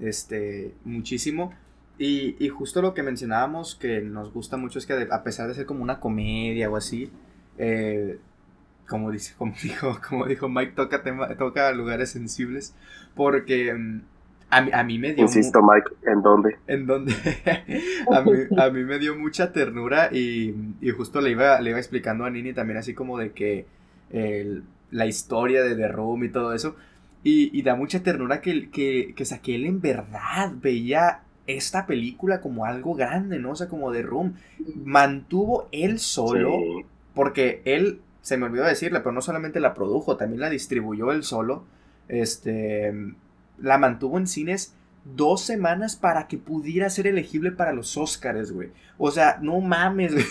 [0.00, 1.52] este, muchísimo.
[1.98, 5.54] Y, y justo lo que mencionábamos que nos gusta mucho es que a pesar de
[5.54, 7.10] ser como una comedia o así,
[7.58, 8.18] eh,
[8.88, 12.74] como, dice, como, dijo, como dijo Mike, toca, tema, toca lugares sensibles.
[13.14, 14.00] Porque mm,
[14.50, 15.24] a, mí- a mí me dio...
[15.24, 16.56] Insisto, Mike, ¿en dónde?
[16.66, 17.14] en donde
[18.12, 21.78] a, mí, a mí me dio mucha ternura y, y justo le iba, le iba
[21.78, 23.64] explicando a Nini también así como de que
[24.10, 26.76] el- la historia de The Room y todo eso.
[27.24, 31.20] Y, y da mucha ternura que, que, que, o sea, que él en verdad veía
[31.46, 33.50] esta película como algo grande, ¿no?
[33.52, 34.34] O sea, como The Room.
[34.84, 36.86] Mantuvo él solo Sí.
[37.14, 41.22] porque él, se me olvidó decirle, pero no solamente la produjo, también la distribuyó él
[41.24, 41.64] solo.
[42.08, 42.92] Este,
[43.58, 44.75] la mantuvo en cines
[45.14, 48.70] dos semanas para que pudiera ser elegible para los Oscars, güey.
[48.98, 50.26] O sea, no mames, güey.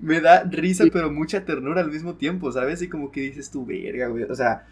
[0.00, 2.82] Me da risa, pero mucha ternura al mismo tiempo, ¿sabes?
[2.82, 4.24] Y como que dices tu verga, güey.
[4.24, 4.66] O sea,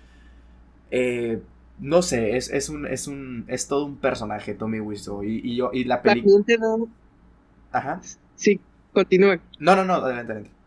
[0.91, 1.41] eh,
[1.79, 5.25] no sé, es, es un, es un, es todo un personaje, Tommy Wiseau.
[5.25, 6.45] Y, y yo, y la película.
[7.71, 8.01] Ajá.
[8.35, 8.61] sí,
[8.93, 9.39] continúa.
[9.59, 10.58] No, no, no, adelante, adelante.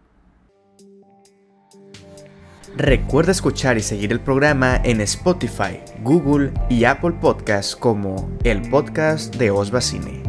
[2.78, 9.36] Recuerda escuchar y seguir el programa en Spotify, Google y Apple Podcasts como el podcast
[9.36, 10.24] de Osva Cine.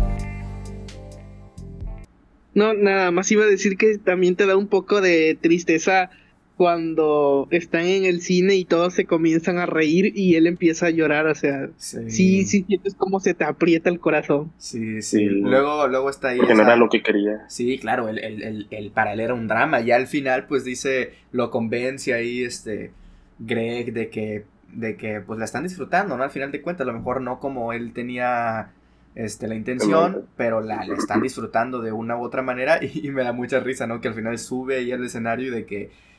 [2.52, 6.10] No, nada más iba a decir que también te da un poco de tristeza
[6.56, 10.90] cuando están en el cine y todos se comienzan a reír y él empieza a
[10.90, 14.52] llorar, o sea, sí, sí, sientes como se te aprieta el corazón.
[14.58, 15.24] Sí, sí.
[15.24, 16.38] Luego, luego está ahí.
[16.38, 17.44] Porque no era lo que quería.
[17.48, 19.80] Sí, claro, el, el, el, para él era un drama.
[19.80, 22.92] Ya al final, pues dice, lo convence ahí, este,
[23.38, 26.22] Greg, de que, de que, pues la están disfrutando, ¿no?
[26.22, 28.72] Al final de cuentas, a lo mejor no como él tenía
[29.14, 33.24] este, la intención, pero la, están disfrutando de una u otra manera y, y, me
[33.24, 34.02] da mucha risa, ¿no?
[34.02, 36.11] Que al final sube ahí al escenario y de que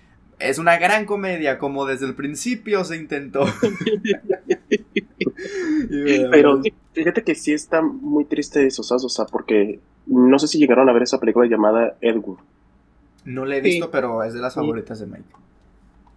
[0.44, 3.46] es una gran comedia, como desde el principio se intentó.
[6.32, 6.62] Pero
[6.94, 10.94] fíjate que sí está muy triste eso, O sea, porque no sé si llegaron a
[10.94, 12.40] ver esa película llamada Edward.
[13.26, 15.24] No la he visto, pero es de las favoritas de Mike.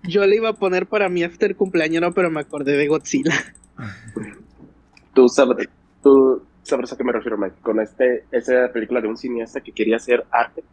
[0.02, 3.32] Yo le iba a poner para mi after cumpleaños, pero me acordé de Godzilla.
[5.14, 5.68] tú sabes,
[6.02, 7.56] tú sabes a qué me refiero, Mike.
[7.62, 10.64] Con este, esa película de un cineasta que quería hacer arte,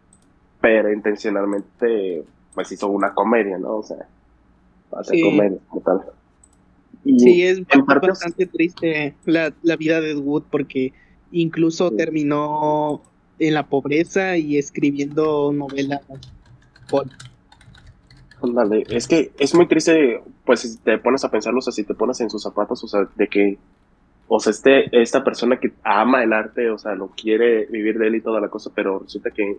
[0.59, 3.77] pero intencionalmente pues hizo una comedia, ¿no?
[3.77, 4.07] O sea,
[4.91, 6.01] hace comedia como tal.
[7.05, 10.93] Y sí, es bastante triste la, vida de Ed Wood porque
[11.31, 13.01] incluso terminó
[13.39, 16.01] en la pobreza y escribiendo novelas.
[18.87, 21.93] es que es muy triste, pues si te pones a pensarlo, o sea, si te
[21.93, 23.57] pones en sus zapatos, o sea, de que,
[24.27, 28.07] o sea, este, esta persona que ama el arte, o sea, lo quiere vivir de
[28.07, 29.57] él y toda la cosa, pero resulta que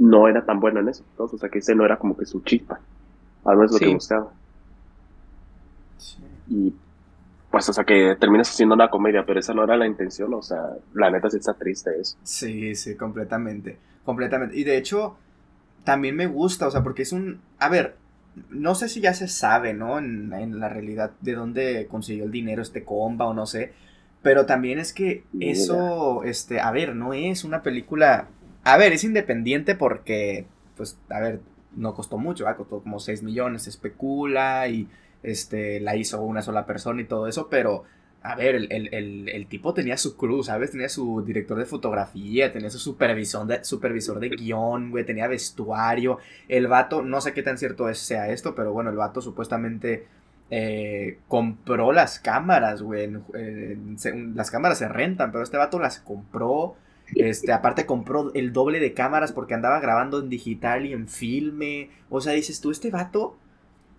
[0.00, 1.04] no era tan bueno en eso.
[1.18, 2.80] O sea, que ese no era como que su chispa.
[3.44, 4.32] Algo es lo que buscaba.
[6.48, 6.74] Y
[7.50, 10.32] pues, o sea, que terminas haciendo una comedia, pero esa no era la intención.
[10.32, 12.16] O sea, la neta sí está triste eso.
[12.22, 13.76] Sí, sí, completamente.
[14.04, 14.56] Completamente.
[14.56, 15.16] Y de hecho,
[15.84, 17.40] también me gusta, o sea, porque es un.
[17.58, 17.96] A ver,
[18.48, 19.98] no sé si ya se sabe, ¿no?
[19.98, 23.74] En, en la realidad de dónde consiguió el dinero este comba o no sé.
[24.22, 28.28] Pero también es que eso, este, a ver, no es una película
[28.64, 30.46] a ver, es independiente porque,
[30.76, 31.40] pues, a ver,
[31.74, 32.56] no costó mucho, ¿va?
[32.56, 34.88] costó como 6 millones, se especula y
[35.22, 37.84] este, la hizo una sola persona y todo eso, pero,
[38.22, 40.72] a ver, el, tipo tenía su cruz, ¿sabes?
[40.72, 46.18] Tenía su director de fotografía, tenía su supervisor de, supervisor de guion, güey, tenía vestuario,
[46.48, 50.06] el vato, no sé qué tan cierto sea esto, pero bueno, el vato supuestamente...
[50.52, 53.08] Eh, compró las cámaras, güey.
[54.34, 56.74] las cámaras se rentan, pero este vato las compró.
[57.14, 61.90] Este, aparte compró el doble de cámaras porque andaba grabando en digital y en filme.
[62.08, 63.36] O sea, dices tú, este vato,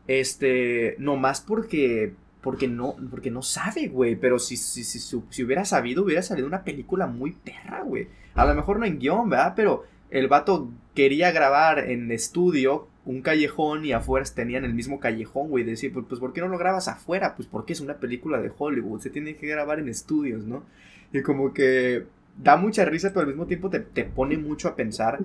[0.08, 4.15] este, nomás porque, porque no, porque no sabe, güey.
[4.15, 8.08] Pero si, si, si, si, hubiera sabido, hubiera salido una película muy perra, güey.
[8.34, 9.54] A lo mejor no en guion, ¿verdad?
[9.56, 15.50] Pero el vato quería grabar en estudio un callejón y afuera tenían el mismo callejón,
[15.50, 15.63] güey.
[15.63, 17.36] Decir, pues, pues, ¿por qué no lo grabas afuera?
[17.36, 20.63] Pues porque es una película de Hollywood, se tiene que grabar en estudios, ¿no?
[21.12, 22.06] Y como que
[22.38, 25.20] da mucha risa, pero al mismo tiempo te, pone mucho a pensar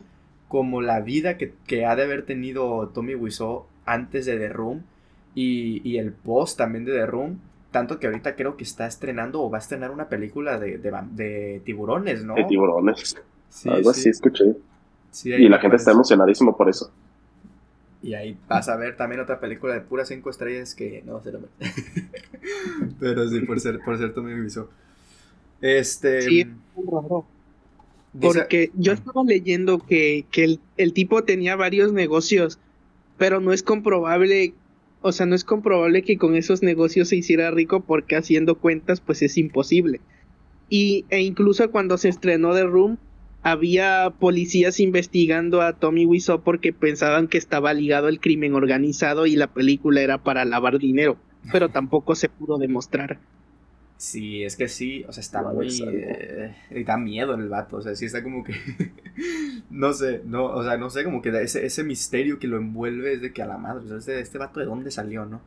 [0.48, 4.82] como la vida que, ha de haber tenido Tommy Wiseau antes de The Room
[5.34, 7.40] y, el post también de The Room.
[7.70, 11.60] Tanto que ahorita creo que está estrenando o va a estrenar una película de, de,
[11.64, 12.34] tiburones, ¿no?
[12.34, 13.16] De tiburones.
[13.66, 14.56] Algo así escuché.
[15.24, 16.90] y la gente está emocionadísimo por eso.
[18.02, 21.32] Y ahí vas a ver también otra película de puras cinco estrellas que no sé
[23.00, 24.68] Pero sí, por ser, por ser Tommy Wiseau.
[25.60, 26.22] Este.
[26.22, 27.26] Sí, es raro.
[28.20, 30.24] Porque yo estaba leyendo que,
[30.76, 32.58] el, tipo tenía varios negocios,
[33.18, 34.54] pero no es comprobable,
[35.02, 39.00] o sea, no es comprobable que con esos negocios se hiciera rico porque haciendo cuentas
[39.00, 40.00] pues es imposible.
[40.68, 42.98] Y, e incluso cuando se estrenó The Room,
[43.42, 49.36] había policías investigando a Tommy Wiseau porque pensaban que estaba ligado al crimen organizado y
[49.36, 51.16] la película era para lavar dinero,
[51.52, 53.20] pero tampoco se pudo demostrar.
[53.98, 55.68] Sí, es que sí, o sea, está muy...
[55.82, 58.54] Eh, da miedo en el vato, o sea, sí está como que...
[59.70, 63.14] no sé, no, o sea, no sé, como que ese, ese misterio que lo envuelve
[63.14, 65.40] es de que a la madre, o sea, este, este vato de dónde salió, ¿no?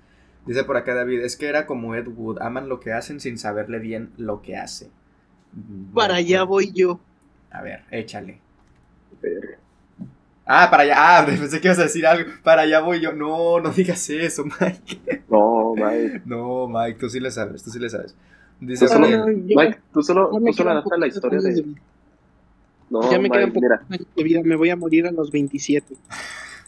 [0.47, 3.37] Dice por acá David, es que era como Ed Wood, aman lo que hacen sin
[3.37, 4.89] saberle bien lo que hace.
[5.93, 6.99] Para allá voy yo.
[7.51, 8.39] A ver, échale.
[10.45, 10.95] Ah, para allá.
[10.97, 12.31] Ah, pensé que ibas a decir algo.
[12.43, 13.13] Para allá voy yo.
[13.13, 15.23] No, no digas eso, Mike.
[15.29, 16.21] No, Mike.
[16.25, 18.15] No, Mike, tú sí le sabes, tú sí le sabes.
[18.59, 21.65] Dice solo, Mike, tú solo, tú solo adaptas la historia de...
[22.89, 23.81] No, ya me quedan queda
[24.15, 25.95] de vida, me voy a morir a los 27.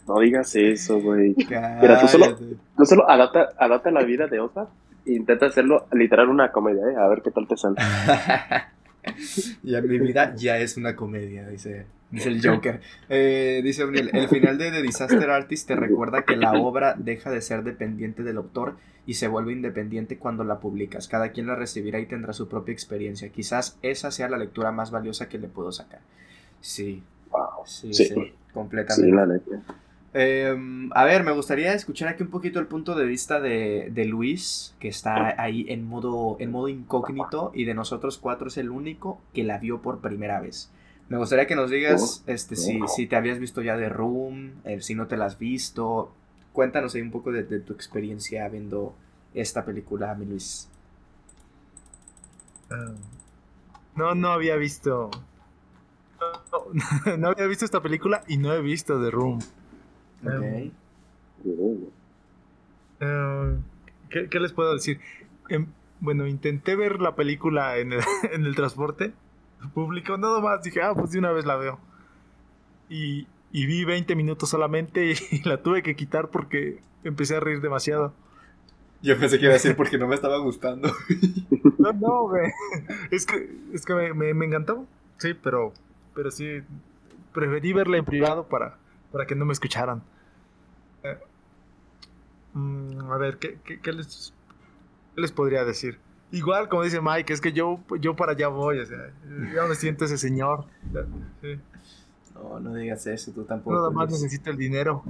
[0.08, 1.36] No digas eso, güey.
[1.38, 2.38] Mira, tú solo,
[2.78, 4.68] tú solo adapta, adapta la vida de Osa
[5.06, 6.96] e intenta hacerlo literal una comedia, ¿eh?
[6.96, 7.76] A ver qué tal te sale.
[9.64, 12.82] ya mi vida ya es una comedia, dice, dice el Joker.
[13.10, 17.42] Eh, dice el final de The Disaster Artist te recuerda que la obra deja de
[17.42, 21.08] ser dependiente del autor y se vuelve independiente cuando la publicas.
[21.08, 23.30] Cada quien la recibirá y tendrá su propia experiencia.
[23.30, 26.02] Quizás esa sea la lectura más valiosa que le puedo sacar.
[26.60, 27.02] Sí.
[27.32, 27.66] Wow.
[27.66, 28.14] Sí, sí.
[28.54, 29.42] completamente.
[30.14, 34.06] Em, a ver, me gustaría escuchar aquí un poquito el punto de vista de, de,
[34.06, 38.70] Luis, que está ahí en modo, en modo incógnito, y de nosotros cuatro es el
[38.70, 40.70] único que la vio por primera vez.
[41.08, 44.82] Me gustaría que nos digas este, si, si te habías visto ya de Room, eh,
[44.82, 46.14] si no te la has visto.
[46.54, 48.96] Cuéntanos ahí un poco de, tu experiencia viendo
[49.34, 50.70] esta película, mi Luis.
[52.70, 52.94] Ah,
[53.96, 55.10] no, no había visto.
[57.18, 59.40] No, había visto esta película y no he visto The Room.
[60.22, 60.72] Okay.
[63.00, 63.58] Eh,
[64.30, 65.00] ¿qué, les puedo decir?
[65.50, 65.68] Em,
[66.00, 69.14] bueno, intenté ver la película en el, en el transporte
[69.74, 70.64] público, nada más.
[70.64, 71.80] Dije, ah, pues de una vez la veo.
[72.90, 77.62] Y, y vi 20 minutos solamente y, la tuve que quitar porque empecé a reír
[77.62, 78.14] demasiado.
[79.02, 80.92] Yo pensé que iba a decir porque no me estaba gustando.
[81.82, 82.52] No, no, güey.
[83.10, 84.86] Es que, es que me, me, encantó.
[85.18, 85.74] Sí, pero,
[86.14, 86.62] pero sí,
[87.34, 88.78] preferí verla en privado para,
[89.12, 90.04] para que no me escucharan.
[92.54, 94.34] Mm, a ver, ¿qué, qué, les,
[95.16, 96.00] ¿qué, les, podría decir?
[96.32, 99.12] Igual, como dice Mike, es que yo, yo para allá voy, o sea,
[99.54, 100.66] yo me siento ese señor.
[102.34, 103.76] No, no digas eso, tú tampoco.
[103.76, 105.04] Nada más necesito el dinero.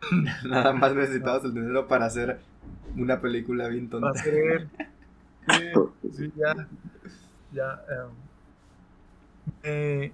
[0.44, 2.40] Nada más necesitabas el dinero para hacer
[2.96, 4.12] una película bien tonta.
[4.12, 4.68] Para hacer.
[6.12, 6.54] Sí, ya.
[7.52, 7.84] Ya.
[9.62, 10.12] Em,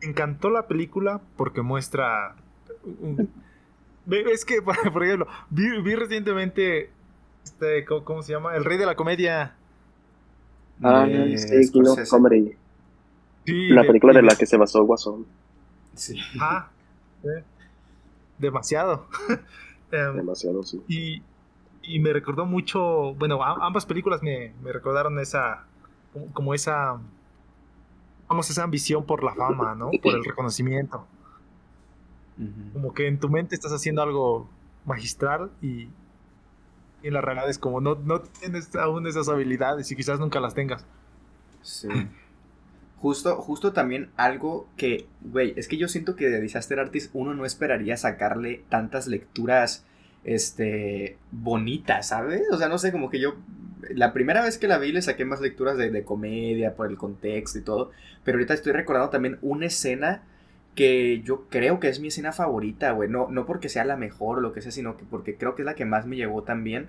[0.00, 2.36] encantó la película porque muestra
[4.10, 6.90] es que, por ejemplo, vi, recientemente,
[7.44, 8.54] este, ¿cómo, se llama?
[8.56, 9.54] El rey de la comedia.
[10.82, 12.56] Ah, sí, Kino Comedy.
[13.46, 15.26] la película de, la que se basó Guasón.
[15.94, 16.18] Sí.
[16.40, 16.70] Ah,
[18.38, 19.06] demasiado.
[19.92, 20.82] Em, demasiado, sí.
[20.88, 21.22] Y,
[21.82, 25.66] y, me recordó mucho, bueno, ambas películas me, me recordaron esa,
[26.32, 26.98] como esa,
[28.26, 29.90] vamos, esa ambición por la fama, ¿no?
[30.02, 31.06] Por el reconocimiento.
[32.72, 34.48] Como que en tu mente estás haciendo algo
[34.84, 35.88] magistral y,
[37.02, 40.54] en la realidad es como no, no tienes aún esas habilidades y quizás nunca las
[40.54, 40.84] tengas.
[41.62, 41.88] Sí.
[42.98, 47.34] Justo, justo también algo que, güey, es que yo siento que de Disaster Artist uno
[47.34, 49.84] no esperaría sacarle tantas lecturas,
[50.22, 52.42] este, bonitas, ¿sabes?
[52.52, 53.34] O sea, no sé, como que yo,
[53.90, 56.96] la primera vez que la vi le saqué más lecturas de, de comedia, por el
[56.96, 57.90] contexto y todo,
[58.22, 60.22] pero ahorita estoy recordando también una escena
[60.74, 63.08] que yo creo que es mi escena favorita, güey.
[63.08, 65.62] No, no porque sea la mejor o lo que sea, sino que porque creo que
[65.62, 66.88] es la que más me llegó también.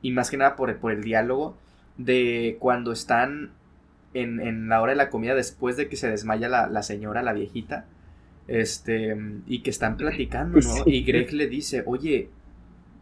[0.00, 1.56] Y más que nada por el, por el diálogo
[1.96, 3.50] de cuando están
[4.14, 7.22] en, en, la hora de la comida después de que se desmaya la, la, señora,
[7.22, 7.86] la viejita.
[8.46, 9.14] Este,
[9.46, 10.84] y que están platicando, ¿no?
[10.86, 12.30] Y Greg le dice, oye,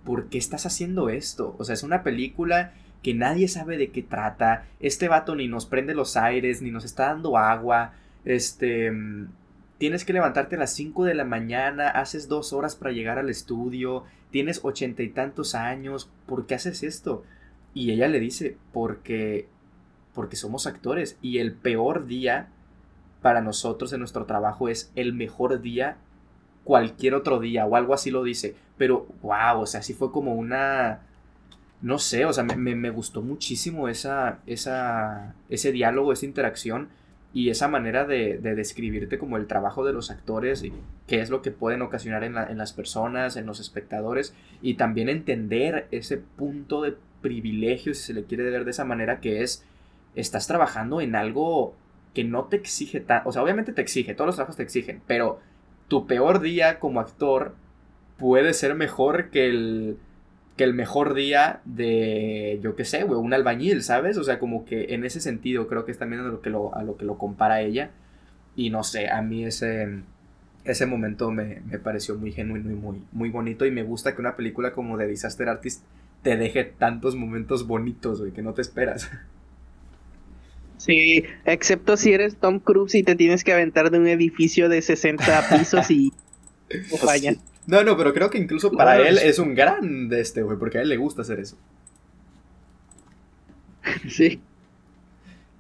[0.05, 1.55] ¿por qué estás haciendo esto?
[1.59, 4.65] O sea, es una película que nadie sabe de qué trata.
[4.81, 7.93] Este vato ni nos prende los aires, ni nos está dando agua.
[8.25, 8.91] Este
[9.79, 13.29] tienes que levantarte a las 5 de la mañana, haces dos horas para llegar al
[13.29, 17.25] estudio, tienes ochenta y tantos años, ¿por qué haces esto?
[17.75, 19.49] Y ella le dice, porque,
[20.15, 22.49] porque somos actores y el peor día
[23.21, 25.97] para nosotros en nuestro trabajo es el mejor día
[26.65, 28.57] cualquier otro día o algo así lo dice.
[28.79, 31.01] Pero, wow, o sea, sí fue como una...
[31.83, 36.89] No sé, o sea, me, me gustó muchísimo esa, esa, ese diálogo, esa interacción
[37.37, 40.73] y esa manera de, describirte como el trabajo de los actores y
[41.07, 45.87] qué es lo que pueden ocasionar en, las personas, en los espectadores y también entender
[45.91, 49.67] ese punto de privilegio, si se le quiere ver de esa manera, que es,
[50.15, 51.75] estás trabajando en algo
[52.15, 55.03] que no te exige tan, o sea, obviamente te exige, todos los trabajos te exigen,
[55.07, 55.39] pero
[55.89, 57.55] tu peor día como actor
[58.17, 59.99] puede ser mejor que el
[60.57, 64.17] que el mejor día de, yo qué sé, güey, un albañil, ¿sabes?
[64.17, 66.75] O sea, como que en ese sentido creo que es también a lo que lo,
[66.75, 67.91] a lo, que lo compara ella.
[68.57, 70.01] Y no sé, a mí ese,
[70.65, 73.67] ese momento me, pareció muy genuino y muy, muy bonito.
[73.67, 75.83] Y me gusta que una película como de Disaster Artist
[76.23, 79.11] te deje tantos momentos bonitos, güey, que no te esperas.
[80.79, 84.83] Sí, excepto si eres Tom Cruise y te tienes que aventar de un edificio de
[84.83, 86.13] 60 pisos y
[86.99, 87.39] fallan.
[87.67, 90.79] No, no, pero creo que incluso para él es un gran de este, güey, porque
[90.79, 91.57] a él le gusta hacer eso.
[94.09, 94.41] Sí.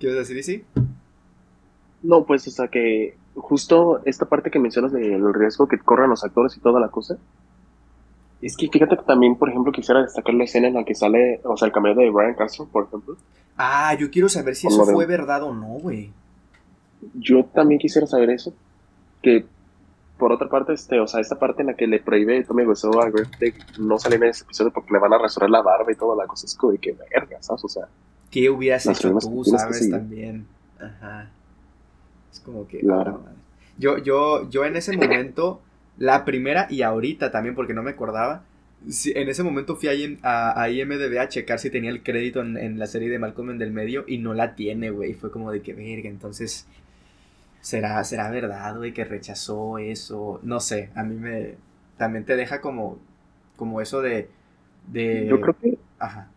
[0.00, 0.64] ¿Quieres decir sí?
[2.02, 6.24] No, pues, o sea, que justo esta parte que mencionas del riesgo que corren los
[6.24, 7.18] actores y toda la cosa.
[8.42, 11.40] Es que fíjate que también, por ejemplo, quisiera destacar la escena en la que sale,
[11.44, 13.16] o sea, el cameo de Brian Castro, por ejemplo.
[13.56, 16.10] Ah, yo quiero saber si eso fue verdad o no, güey.
[17.14, 18.52] Yo también quisiera saber eso.
[19.22, 19.46] Que
[20.18, 23.00] por otra parte, este, o sea, esta parte en la que le prohíbe Tommy Wiseau
[23.00, 25.92] a Greg de no salir en ese episodio porque le van a rasurar la barba
[25.92, 27.64] y toda la cosa, es como de que verga, ¿sabes?
[27.64, 27.88] O sea,
[28.30, 29.90] ¿qué hubieras hecho tú, sabes?
[29.90, 30.46] También.
[30.80, 31.30] Ajá.
[32.32, 32.80] Es como que.
[32.80, 33.20] Claro.
[33.78, 35.60] Yo, yo, yo en ese momento
[35.98, 38.42] La primera y ahorita también, porque no me acordaba.
[38.84, 42.86] en ese momento fui a, a, IMDB a checar si tenía el crédito en, la
[42.86, 45.14] serie de Malcolm en del medio y no la tiene, güey.
[45.14, 46.66] Fue como de que, verga, entonces...
[47.66, 50.38] ¿Será, será verdad, güey, que rechazó eso?
[50.44, 51.56] No sé, a mí me...
[51.96, 53.00] También te deja como...
[53.56, 54.30] Como eso de...
[54.86, 55.26] de...
[55.26, 55.76] Yo creo que...
[55.98, 56.30] Ajá.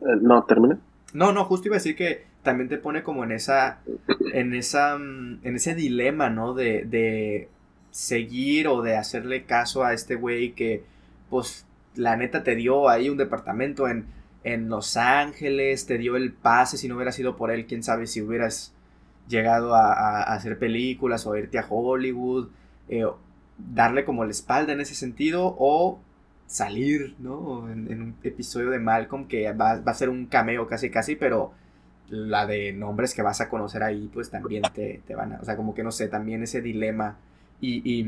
[0.00, 0.78] Eh, no, termina.
[1.12, 3.80] No, no, justo iba a decir que también te pone como en esa,
[4.32, 6.54] en esa, mm, en ese dilema, ¿no?
[6.54, 7.50] De, de
[7.90, 10.84] seguir o de hacerle caso a este güey que,
[11.28, 14.06] pues, la neta te dio ahí un departamento en,
[14.42, 18.06] en Los Ángeles, te dio el pase, si no hubiera sido por él, quién sabe
[18.06, 18.72] si hubieras
[19.28, 22.48] llegado a, hacer películas o irte a Hollywood,
[22.88, 23.06] eh,
[23.58, 26.00] darle como la espalda en ese sentido o
[26.46, 27.70] salir, ¿no?
[27.70, 31.52] En, un episodio de Malcolm que va, va, a ser un cameo casi casi, pero
[32.08, 35.56] la de nombres que vas a conocer ahí, pues también te, van a, o sea,
[35.56, 37.18] como que no sé, también ese dilema
[37.60, 38.06] y, y,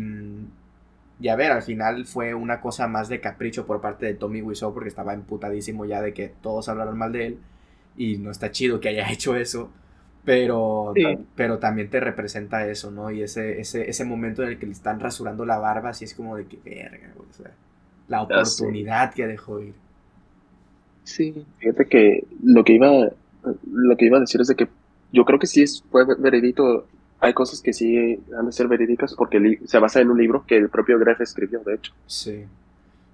[1.21, 4.41] y, a ver, al final fue una cosa más de capricho por parte de Tommy
[4.43, 7.39] Wiseau porque estaba emputadísimo ya de que todos hablaron mal de él
[7.97, 9.71] y no está chido que haya hecho eso.
[10.25, 10.93] Pero,
[11.35, 13.11] pero también te representa eso, ¿no?
[13.11, 16.14] Y ese, ese, ese momento en el que le están rasurando la barba, así es
[16.14, 17.51] como de que verga, o sea,
[18.07, 19.75] la oportunidad que dejó ir.
[21.05, 21.47] Sí.
[21.59, 23.11] Fíjate que lo que iba
[23.43, 24.68] lo que iba a decir es de que
[25.12, 26.87] yo creo que sí es, fue veredito.
[27.21, 30.57] Hay cosas que sí han de ser verídicas porque se basa en un libro que
[30.57, 31.93] el propio Gref escribió, de hecho.
[32.07, 32.47] Sí.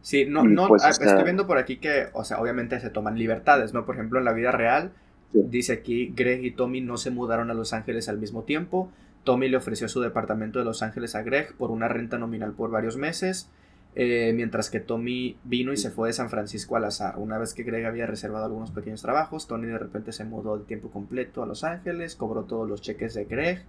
[0.00, 3.18] Sí, no, no, pues ah, estoy viendo por aquí que, o sea, obviamente se toman
[3.18, 3.84] libertades, ¿no?
[3.84, 4.92] Por ejemplo, en la vida real,
[5.32, 8.90] dice aquí, Greg y Tommy no se mudaron a Los Ángeles al mismo tiempo.
[9.24, 12.70] Tommy le ofreció su departamento de Los Ángeles a Greg por una renta nominal por
[12.70, 13.50] varios meses.
[13.98, 17.14] Eh, mientras que Tommy vino y se fue de San Francisco al azar.
[17.16, 20.66] Una vez que Greg había reservado algunos pequeños trabajos, Tony de repente se mudó de
[20.66, 23.64] tiempo completo a Los Ángeles, cobró todos los cheques de Greg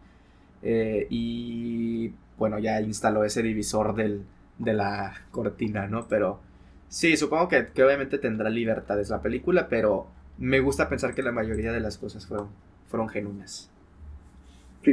[0.63, 4.23] eh, y bueno, ya instaló ese divisor del,
[4.57, 6.07] de la cortina, ¿no?
[6.07, 6.41] Pero
[6.89, 10.07] sí, supongo que, obviamente tendrá libertades la película, pero
[10.37, 12.49] me gusta pensar que la mayoría de las cosas fueron,
[12.87, 13.69] fueron genuinas.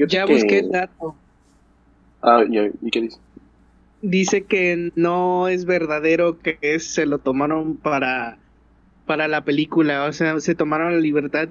[0.08, 1.14] ya busqué el dato.
[2.22, 3.18] Ah, ¿y qué dice?
[4.04, 8.38] dice que no es verdadero que se lo tomaron para,
[9.06, 11.48] para la película, o sea, se tomaron la libertad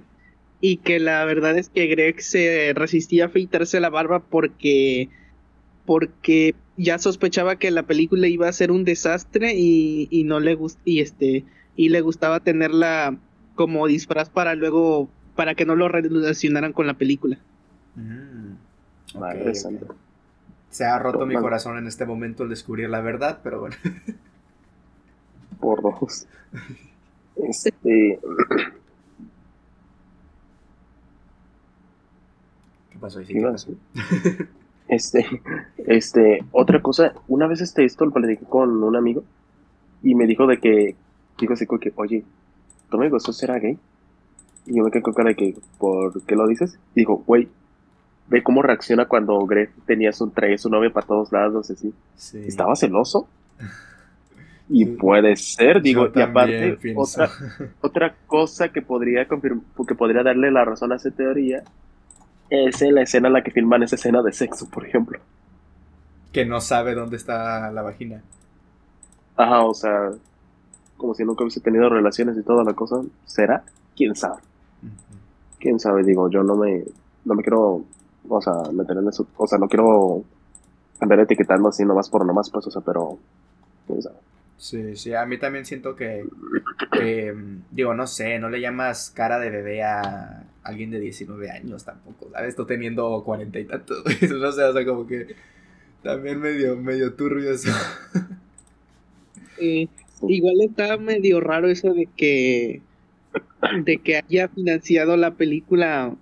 [0.61, 5.09] y que la verdad es que Greg se resistía a afeitarse la barba porque
[5.85, 10.55] porque ya sospechaba que la película iba a ser un desastre y, y no le
[10.55, 11.43] gust y este
[11.75, 13.17] y le gustaba tenerla
[13.55, 17.37] como disfraz para luego para que no lo relacionaran con la película.
[17.95, 18.53] Mm,
[20.69, 23.75] se ha roto mi corazón en este momento al descubrir la verdad, pero bueno.
[25.59, 26.27] Por dos.
[27.35, 28.19] Este.
[32.91, 33.21] ¿Qué pasó?
[33.21, 33.71] ¿Qué pasó?
[34.87, 35.25] Este,
[35.87, 39.23] este, otra cosa, una vez este esto lo platiqué con un amigo
[40.03, 40.95] y me dijo de que,
[41.39, 42.23] dijo así que, oye,
[42.93, 43.75] ¿tú me gustó será gay?
[44.67, 46.77] Y yo me quedé con cara de que, ¿por qué lo dices?
[46.93, 47.49] Y dijo, güey,
[48.27, 51.91] ve cómo reacciona cuando Greg tenía su, traía su novia para todos lados, así.
[52.45, 53.27] ¿Estaba celoso?
[54.69, 57.29] Y puede ser, digo, y aparte, otra,
[57.81, 61.63] otra cosa que podría que podría darle la razón a esa teoría
[62.49, 65.19] es la escena en la que filman esa escena de sexo, por ejemplo.
[66.31, 68.23] Que no sabe dónde está la vagina.
[69.35, 70.11] Ajá, o sea,
[71.03, 73.01] como si nunca hubiese tenido relaciones y toda la cosa.
[73.25, 73.61] ¿Será?
[73.93, 74.41] ¿Quién sabe?
[75.59, 76.01] ¿Quién sabe?
[76.03, 76.81] Digo, yo no me,
[77.25, 77.83] no me quiero
[78.29, 80.23] o sea, meter en eso, o sea, no quiero
[80.99, 83.19] andar etiquetando así nomás por nomás, pues, o sea, pero,
[84.57, 86.25] Sí, sí, a mí también siento que,
[87.71, 92.29] digo, no sé, no le llamas cara de bebé a alguien de 19 años tampoco,
[92.31, 92.55] ¿sabes?
[92.55, 95.35] Tú teniendo cuarenta y tantos, no sé, o sea, como que
[96.01, 97.71] también medio, medio turbio eso.
[100.29, 102.81] igual está medio raro eso de que,
[103.83, 106.15] de que haya financiado la película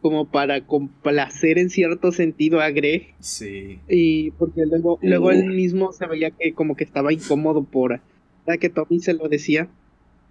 [0.00, 3.14] como para complacer en cierto sentido a Greg.
[3.20, 3.80] Sí.
[3.88, 8.00] Y porque luego, luego él mismo se veía que como que estaba incómodo por
[8.46, 9.68] la que Tommy se lo decía.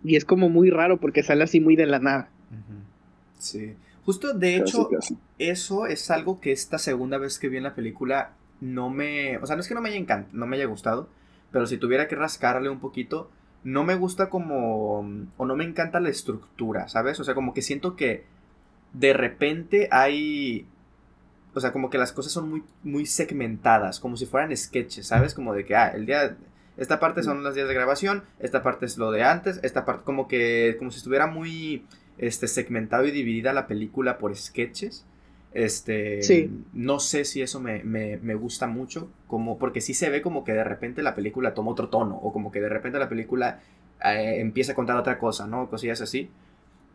[0.03, 2.29] Y es como muy raro porque sale así muy de la nada.
[3.39, 3.73] Sí.
[4.05, 4.89] Justo de hecho,
[5.37, 9.37] eso es algo que esta segunda vez que vi en la película no me.
[9.37, 11.09] O sea, no es que no me haya encantado, no me haya gustado.
[11.51, 13.29] Pero si tuviera que rascarle un poquito,
[13.63, 14.99] no me gusta como.
[15.37, 17.19] O no me encanta la estructura, ¿sabes?
[17.19, 18.25] O sea, como que siento que
[18.93, 20.67] de repente hay...
[21.53, 25.33] O sea, como que las cosas son muy, muy segmentadas, como si fueran sketches, ¿sabes?
[25.33, 26.37] Como de que, ah, el día...
[26.77, 30.03] Esta parte son los días de grabación, esta parte es lo de antes, esta parte
[30.03, 30.75] como que...
[30.77, 31.85] Como si estuviera muy
[32.19, 35.03] este, segmentado y dividida la película por sketches.
[35.57, 36.51] Este, Sí.
[36.73, 40.43] no sé si eso me, me- me gusta mucho, como, porque sí se ve como
[40.43, 43.59] que de repente la película toma otro tono, o como que de repente la película
[44.05, 45.67] eh, empieza a contar otra cosa, ¿no?
[45.69, 46.29] Cosillas así.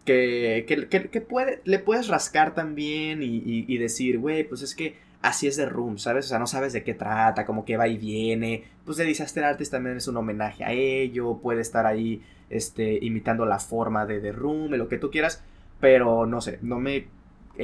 [0.04, 4.62] Que, que, que- que puede, le puedes rascar también y, y- y decir, güey, pues
[4.62, 6.26] es que así es de Room, ¿sabes?
[6.26, 8.64] O sea, no sabes de qué trata, como que va y viene.
[8.84, 13.44] Pues de Disaster Artist también es un homenaje a ello, puede estar ahí este, imitando
[13.46, 15.42] la forma de The Room, lo que tú quieras,
[15.80, 17.06] pero no sé, no me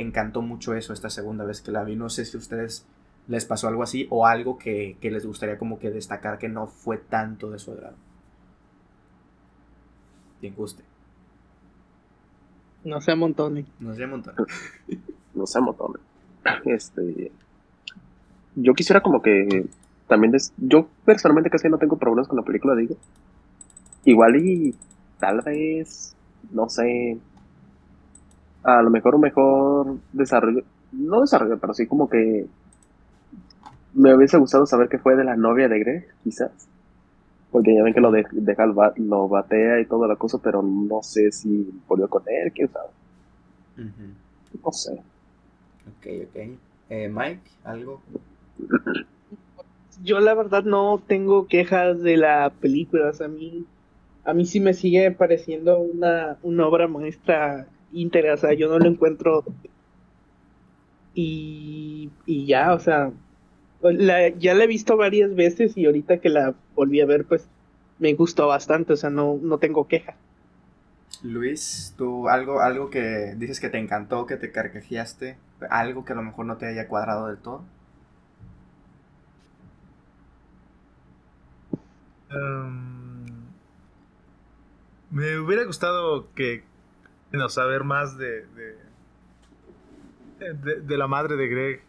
[0.01, 1.97] encantó mucho eso esta segunda vez que la vi.
[1.97, 2.87] No sé si a ustedes
[3.27, 6.67] les pasó algo así o algo que, que les gustaría como que destacar que no
[6.67, 7.97] fue tanto de su agrado.
[10.41, 10.83] Quien guste.
[12.85, 13.67] No sea montones.
[13.81, 14.35] No un montón.
[15.35, 15.95] no sé, montón.
[16.65, 17.31] Este,
[18.55, 19.67] yo quisiera como que
[20.07, 22.97] también, des- yo personalmente casi no tengo problemas con la película, digo.
[24.05, 24.75] Igual y
[25.19, 26.15] tal vez,
[26.51, 27.19] no sé,
[28.69, 30.63] a lo mejor un mejor desarrollo,
[30.93, 32.47] no desarrollo, pero sí como que
[33.95, 36.51] me hubiese gustado saber qué fue de la novia de Greg, quizás.
[37.51, 40.39] Porque ya ven que lo de- deja el ba- lo batea y toda la cosa,
[40.43, 42.89] pero no sé si volvió con él, quién sabe.
[44.65, 44.93] No sé.
[44.93, 46.37] Ok, ok.
[46.91, 48.01] Eh, Mike, ¿algo?
[50.03, 53.11] Yo la verdad no tengo quejas de la película.
[53.11, 53.65] o sea, a mí,
[54.25, 58.35] a mí sí me sigue pareciendo una, una obra maestra íntegra.
[58.35, 59.45] O sea, yo no lo encuentro.
[61.15, 63.13] Y, y ya, o sea,
[63.83, 67.51] la- ya la he visto varias veces y ahorita que la volví a ver, pues
[67.99, 68.95] me gustó bastante.
[68.95, 70.17] O sea, no, no tengo queja.
[71.23, 75.39] Luis, tú algo, algo que dices que te encantó, que te carcajeaste,
[75.71, 77.65] algo que a lo mejor no te haya cuadrado del todo.
[82.31, 83.49] Em,
[85.11, 86.68] me hubiera gustado que
[87.33, 88.77] no saber más de, de,
[90.55, 91.83] de- de la madre de Greg.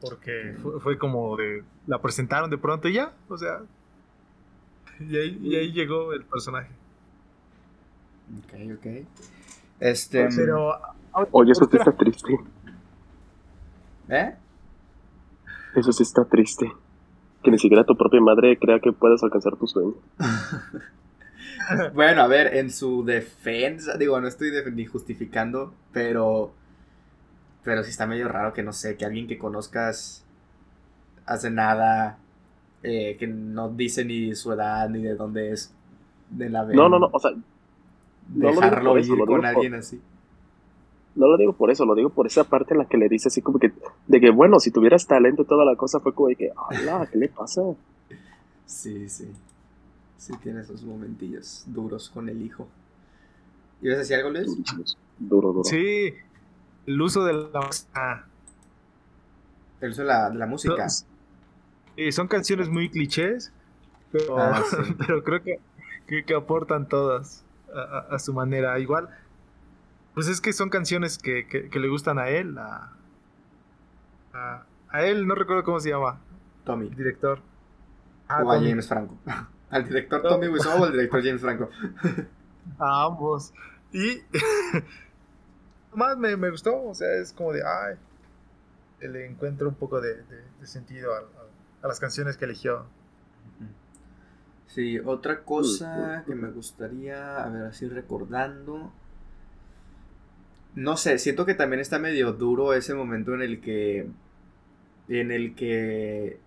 [0.00, 1.64] Porque fue, fue como de.
[1.86, 3.12] La presentaron de pronto y ya.
[3.28, 3.60] O sea.
[5.00, 6.70] Y ahí, y ahí llegó el personaje.
[8.38, 8.86] Ok, ok.
[9.80, 10.28] Este.
[10.34, 10.72] Pero.
[11.32, 12.38] Oye, eso sí espera, está triste.
[14.08, 14.34] ¿Eh?
[15.74, 16.72] Eso sí está triste.
[17.42, 19.94] Que ni siquiera tu propia madre crea que puedes alcanzar tu sueño.
[21.94, 26.52] Bueno, a ver, en su defensa, digo, no estoy ni justificando, pero.
[27.64, 30.24] Pero sí está medio raro que no sé, que alguien que conozcas
[31.26, 32.18] hace nada,
[32.82, 35.74] eh, que no dice ni su edad ni de dónde es,
[36.30, 37.10] de la No, no, no.
[37.12, 37.40] O sea, no
[38.46, 40.00] dejarlo eso, ir con por- alguien así.
[41.16, 43.28] no lo digo por eso, lo digo por esa parte en la que le dice
[43.28, 43.72] así como que,
[44.06, 47.08] de que bueno, si tuvieras talento y toda la cosa, fue como de que, hola,
[47.10, 47.62] ¿qué le pasa?
[48.66, 49.26] Sí, sí.
[50.18, 52.68] Sí, tiene esos momentillos duros con el hijo.
[53.80, 54.50] ¿Ibas a decir algo, Luis?
[55.18, 55.64] Duro, duro.
[55.64, 56.12] Sí.
[56.86, 58.26] El uso de la música.
[59.80, 60.86] El uso de la, de la música.
[61.96, 63.52] Y son canciones muy clichés.
[64.12, 64.76] Pero, Ah, sí.
[64.98, 65.60] pero creo que,
[66.06, 67.44] que, que aportan todas
[67.74, 68.78] a, a- a su manera.
[68.80, 69.08] Igual.
[70.14, 72.58] Pues es que son canciones que, que- que le gustan a él.
[72.58, 72.92] A,
[74.32, 76.18] a, a él, no recuerdo cómo se llama.
[76.64, 76.86] Tommy.
[76.88, 77.40] El director.
[78.26, 78.68] Ah, o a Tommy.
[78.70, 79.16] James Franco.
[79.70, 80.22] ¿Al director.
[80.22, 81.68] Tommy Wiseau o al director James Franco?
[82.78, 83.52] A ambos.
[83.92, 84.22] Y
[85.94, 87.96] más me, me gustó, o sea, es como de, ay,
[89.06, 92.84] le encuentro un poco de, de- de sentido a, a- a las canciones que eligió.
[94.66, 98.92] Sí, otra cosa que me gustaría, a ver, así recordando.
[100.74, 104.08] No sé, siento que también está medio duro ese momento en el que.
[105.08, 106.38] En el que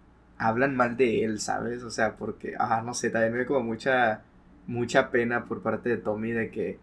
[0.42, 1.84] hablan mal de él, ¿sabes?
[1.84, 4.24] O sea, porque, ah, no sé, también me da como mucha.
[4.68, 6.80] Mucha pena por parte de Tommy de que.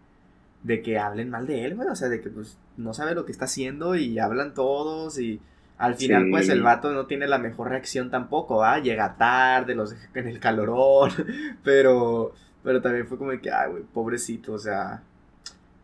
[0.63, 1.87] De que hablen mal de él, güey.
[1.89, 5.41] O sea, de que pues no sabe lo que está haciendo y hablan todos y.
[5.77, 6.31] Al final, Sí.
[6.31, 8.79] pues el vato no tiene la mejor reacción tampoco, ¿va?
[8.79, 11.11] Llega tarde, los deja en el calorón,
[11.63, 12.33] pero,
[12.63, 15.03] pero también fue como que, ay, güey, pobrecito, o sea,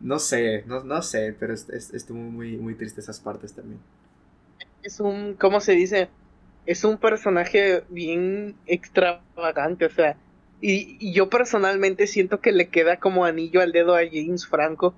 [0.02, 3.80] no sé, no, no sé, pero es- es- estuvo muy, muy triste esas partes también.
[4.84, 6.10] Es un, ¿cómo se dice?
[6.66, 10.18] Es un personaje bien extravagante, o sea,
[10.62, 14.96] y, y yo personalmente siento que le queda como anillo al dedo a James Franco,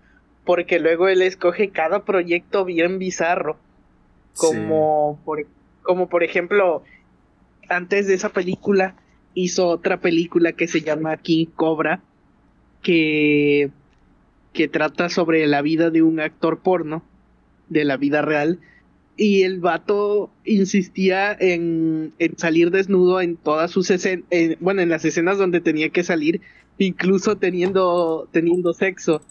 [0.47, 3.57] porque luego él escoge cada proyecto bien bizarro,
[4.37, 5.45] como, por,
[5.81, 6.83] como por ejemplo,
[7.67, 8.95] antes de esa película
[9.33, 12.01] hizo otra película que se llama King Cobra,
[12.81, 13.71] que,
[14.53, 17.03] que trata sobre la vida de un actor porno,
[17.67, 18.59] de la vida real,
[19.17, 24.25] y el vato insistía en, en salir desnudo en todas sus escenas,
[24.59, 26.41] bueno, en las escenas donde tenía que salir,
[26.77, 29.21] incluso teniendo, teniendo sexo.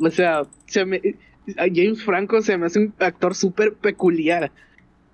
[0.00, 1.00] O sea, se me,
[1.56, 4.50] James Franco se me hace un actor súper peculiar.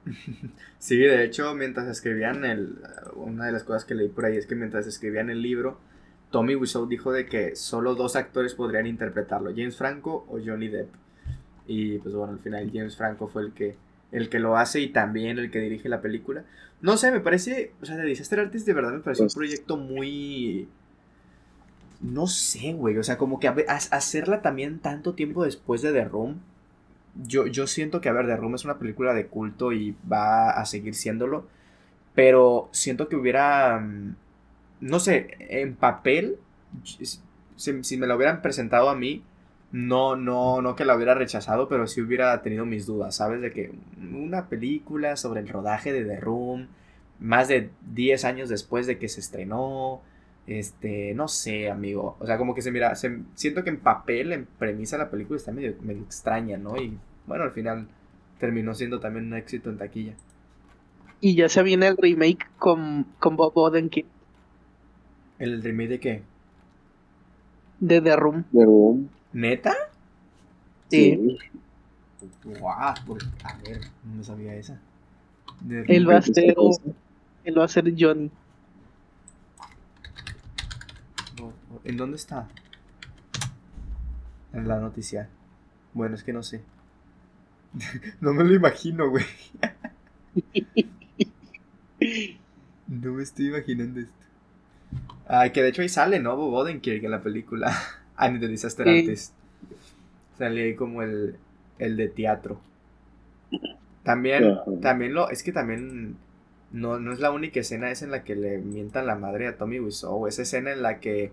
[0.84, 2.76] Sí, de hecho, mientras escribían el...
[3.14, 5.78] Una de las cosas que leí por ahí es que mientras escribían el libro,
[6.30, 10.90] Tommy Wiseau dijo de que solo dos actores podrían interpretarlo, James Franco o Johnny Depp.
[11.66, 13.76] Y pues bueno, al final James Franco fue el que,
[14.14, 16.44] el que lo hace y también el que dirige la película.
[16.80, 19.34] No sé, me parece, o sea, de Disaster Artist de verdad me parece un Pues-
[19.34, 20.68] proyecto muy...
[22.00, 23.54] No sé, güey, o sea, como que a
[23.90, 26.40] hacerla también tanto tiempo después de The Room.
[27.26, 30.50] Yo, yo siento que, a ver, The Room es una película de culto y va
[30.50, 31.46] a seguir siéndolo.
[32.14, 34.16] Pero siento que hubiera, mm,
[34.80, 36.36] no sé, en papel,
[37.56, 39.22] si, si me la hubieran presentado a mí,
[39.74, 43.40] no, no, no que la hubiera rechazado, pero sí hubiera tenido mis dudas, ¿sabes?
[43.42, 43.72] De que
[44.14, 46.68] una película sobre el rodaje de The Room,
[47.20, 50.02] más de 10 años después de que se estrenó,
[50.46, 54.32] este, no sé, amigo, o sea, como que se mira, se- siento que en papel,
[54.32, 56.78] en premisa, la película está medio, medio extraña, ¿no?
[56.80, 57.88] Y bueno, al final
[58.38, 60.14] terminó siendo también un éxito en taquilla.
[61.20, 64.06] Y ya se viene el remake con, con Bob Odenkirk
[65.38, 66.22] ¿El remake de qué?
[67.78, 68.44] de The Room.
[68.52, 68.96] Pero,
[69.34, 69.74] ¿Neta?
[70.90, 71.38] Sí.
[72.44, 74.80] Guau, por- a ver, no me sabía esa.
[75.60, 76.54] De Él va a ser,
[77.44, 78.30] él va a ser Johnny.
[81.84, 82.48] ¿En dónde está?
[84.52, 85.28] En la noticia.
[85.92, 86.62] Bueno, es que no sé.
[88.20, 89.24] no me lo imagino, güey.
[92.88, 94.12] no me estoy imaginando esto.
[95.26, 96.36] Ay, que de hecho ahí sale, ¿no?
[96.36, 97.76] Bob Odenkirk en la película.
[98.16, 98.98] Annie de Disaster Sí.
[99.00, 99.32] Artist.
[100.38, 101.36] Sale ahí como el,
[101.78, 102.60] el de teatro.
[104.02, 106.16] También, también lo, es que también
[106.72, 109.56] no, no es la única escena, es en la que le mientan la madre a
[109.56, 111.30] Tommy Wiseau, esa escena en la que,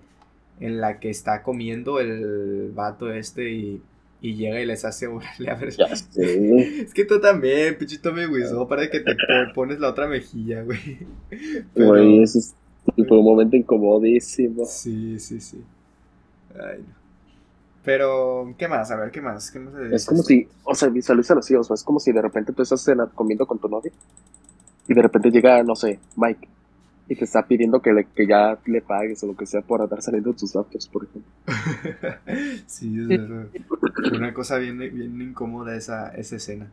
[0.60, 3.82] en la que está comiendo el vato este y,
[4.22, 5.74] y llega y les hace a ver.
[6.16, 9.20] Es que tú también, pinche Tommy Wiseau, para que te po-
[9.56, 11.00] pones la otra mejilla, güey.
[11.74, 12.56] Pero- Güey, eso es-
[13.08, 14.66] fue un momento incomodísimo.
[14.66, 15.62] Sí, sí, sí.
[16.56, 16.94] Ay, no.
[17.84, 18.92] Pero, ¿qué más?
[18.92, 19.50] A ver, ¿qué más?
[19.50, 22.22] ¿Qué más Es como si, o sea, visualízalo así, o sea, es como si de
[22.22, 23.92] repente tú estás cena- comiendo con tu novia
[24.88, 26.48] y de repente llega, no sé, Mike
[27.08, 29.82] y te está pidiendo que, le- que ya le pagues o lo que sea por
[29.82, 31.32] andar saliendo tus datos, por ejemplo.
[32.68, 33.48] sí, es verdad.
[34.14, 36.68] Una cosa bien, bien incómoda esa, esa escena.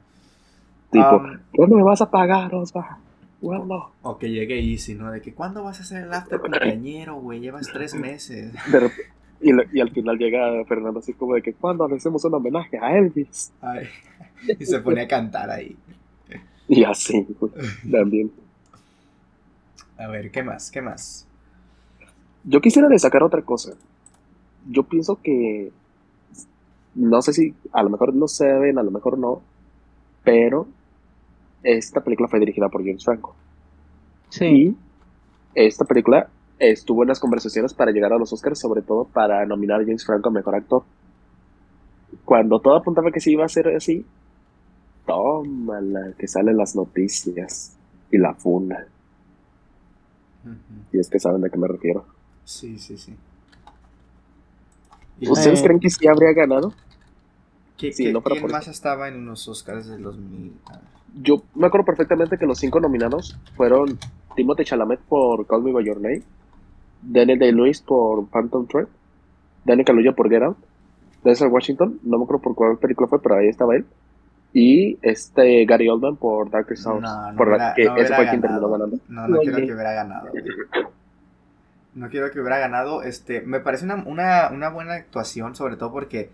[0.91, 2.99] Tipo, Um, ¿cuándo me vas a pagar, Osva?
[3.41, 5.11] Bueno, o que llegue Easy, ¿no?
[5.11, 7.41] De que, ¿cuándo vas a hacer el after cumpleañero, güey?
[7.41, 8.53] Llevas tres meses.
[8.53, 8.91] de
[9.41, 12.35] y, le- y al final llega Fernando así como de que, ¿cuándo le hacemos un
[12.35, 13.53] homenaje a Elvis?
[13.61, 13.87] Ay,
[14.59, 15.77] y se pone a cantar ahí.
[16.69, 17.53] Y así, güey,
[17.91, 18.31] también.
[19.97, 20.71] A ver, ¿qué más?
[20.71, 21.27] ¿Qué más?
[22.45, 23.73] Yo quisiera destacar otra cosa.
[24.69, 25.71] Yo pienso que,
[26.95, 29.41] no sé si a lo mejor no se ven, a lo mejor no,
[30.25, 30.67] pero
[31.63, 33.35] esta película fue dirigida por James Franco.
[34.31, 34.47] Sí.
[34.47, 34.77] Y
[35.55, 36.29] esta película
[36.59, 40.05] estuvo en las conversaciones para llegar a los Oscars, sobre todo para nominar a James
[40.05, 40.83] Franco a Mejor Actor.
[42.25, 44.05] Cuando todo apuntaba que sí iba a ser así,
[45.07, 47.77] tómala, que salen las noticias
[48.11, 48.87] y la funda.
[50.45, 50.57] Ujú.
[50.93, 52.05] Y es que saben de qué me refiero.
[52.45, 53.15] Sí, sí, sí.
[55.21, 56.73] ¿Y ¿Ustedes Eh, creen que sí habría ganado?
[57.77, 60.53] qué- sí, qué- no fuera quién por más estaba en unos Oscars del 2000?
[60.67, 60.81] A ver.
[61.23, 63.99] Yo me acuerdo perfectamente que los cinco nominados fueron
[64.37, 66.23] Timothée Chalamet por Call Me By Your Name,
[67.03, 68.87] Daniel Day-Lewis por Phantom Thread,
[69.65, 70.57] Daniel Kaluuya por Get Out,
[71.25, 73.85] Denzel Washington, no me acuerdo por cuál película fue, pero ahí estaba él,
[74.53, 78.15] y este Gary Oldman por Darker Souls, No, no por la- hubiera- que no ese
[78.15, 78.97] fue quien terminó ganando.
[79.09, 79.67] No, no quiero Oye.
[79.67, 80.29] que hubiera ganado.
[81.95, 83.03] No quiero que hubiera ganado.
[83.03, 86.31] Este, me parece una, una, una buena actuación, sobre todo porque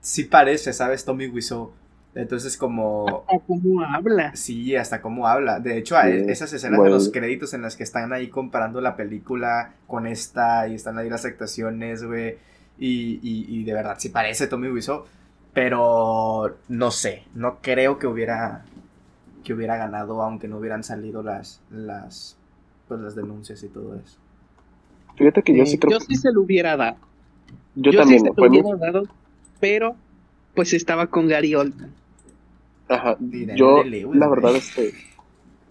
[0.00, 1.04] sí parece, ¿sabes?
[1.04, 1.72] Tommy Wiseau.
[2.14, 3.24] Entonces, como.
[3.28, 4.36] Ah, ¿Cómo habla?
[4.36, 5.60] Sí, hasta cómo habla.
[5.60, 6.84] De hecho, Sí, esas escenas bueno.
[6.84, 10.98] de los créditos en las que están ahí comparando la película con esta y están
[10.98, 12.36] ahí las actuaciones, güey.
[12.78, 15.04] Y, y, y de verdad, sí parece Tommy Wiseau.
[15.54, 18.64] Pero no sé, no creo que hubiera
[19.44, 22.38] que hubiera ganado aunque no hubieran salido las las
[22.88, 24.18] pues las denuncias y todo eso.
[25.16, 26.98] Fíjate que yo Eh, sí creo yo sí se lo hubiera dado.
[27.74, 29.08] yo, Yo, también, sí se lo hubiera dado,
[29.60, 29.96] pero
[30.54, 31.96] pues estaba con Gary Oldman.
[32.92, 33.16] Ajá,
[33.56, 34.92] yo la verdad es que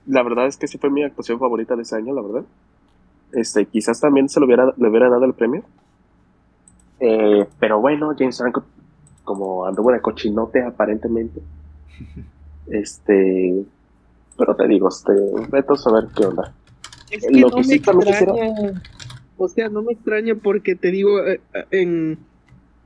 [0.08, 2.44] la verdad es que sí fue mi actuación favorita de ese año, la verdad.
[3.34, 5.64] Este, quizás también se lo hubiera, le hubiera dado el premio.
[7.00, 8.64] Eh, pero bueno, James Franco,
[9.24, 11.42] como anduvo de cochinote aparentemente.
[12.68, 13.66] Este,
[14.38, 15.12] pero te digo, este,
[15.52, 16.54] vete a saber qué onda.
[17.10, 18.00] Es Lo que no que me quisiera-
[18.36, 18.82] extraña.
[19.38, 21.42] O sea, no me extraña porque te digo, eh,
[21.72, 22.18] en,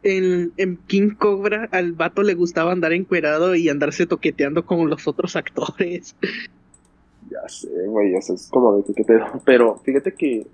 [0.05, 5.07] en, en King Cobra al vato le gustaba andar encuerado y andarse toqueteando con los
[5.07, 6.15] otros actores.
[7.29, 9.03] Ya sé, güey, eso es como de que.
[9.43, 10.45] Pero fíjate que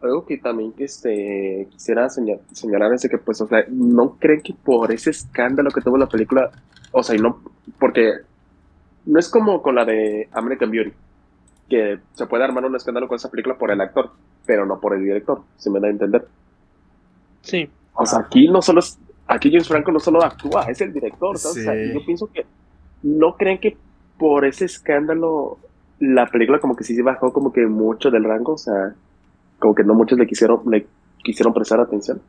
[0.00, 4.42] algo que también que este quisiera señal- señalar es que pues o sea no creen
[4.42, 6.50] que por ese escándalo que tuvo la película
[6.90, 7.40] o sea y no
[7.78, 8.14] porque
[9.06, 10.92] no es como con la de American Beauty
[11.68, 14.10] que se puede armar un escándalo con esa película por el actor
[14.44, 16.26] pero no por el director si me da a entender
[17.42, 17.68] Sí.
[17.94, 21.38] O sea aquí no solo es aquí James Franco no solo actúa es el director
[21.38, 21.58] ¿sabes?
[21.58, 22.46] O sea, yo pienso que
[23.02, 23.76] no creen que
[24.18, 25.58] por ese escándalo
[25.98, 28.94] la película como que sí se bajó como que mucho del rango o sea
[29.58, 30.86] como que no muchos le quisieron le
[31.22, 32.20] quisieron prestar atención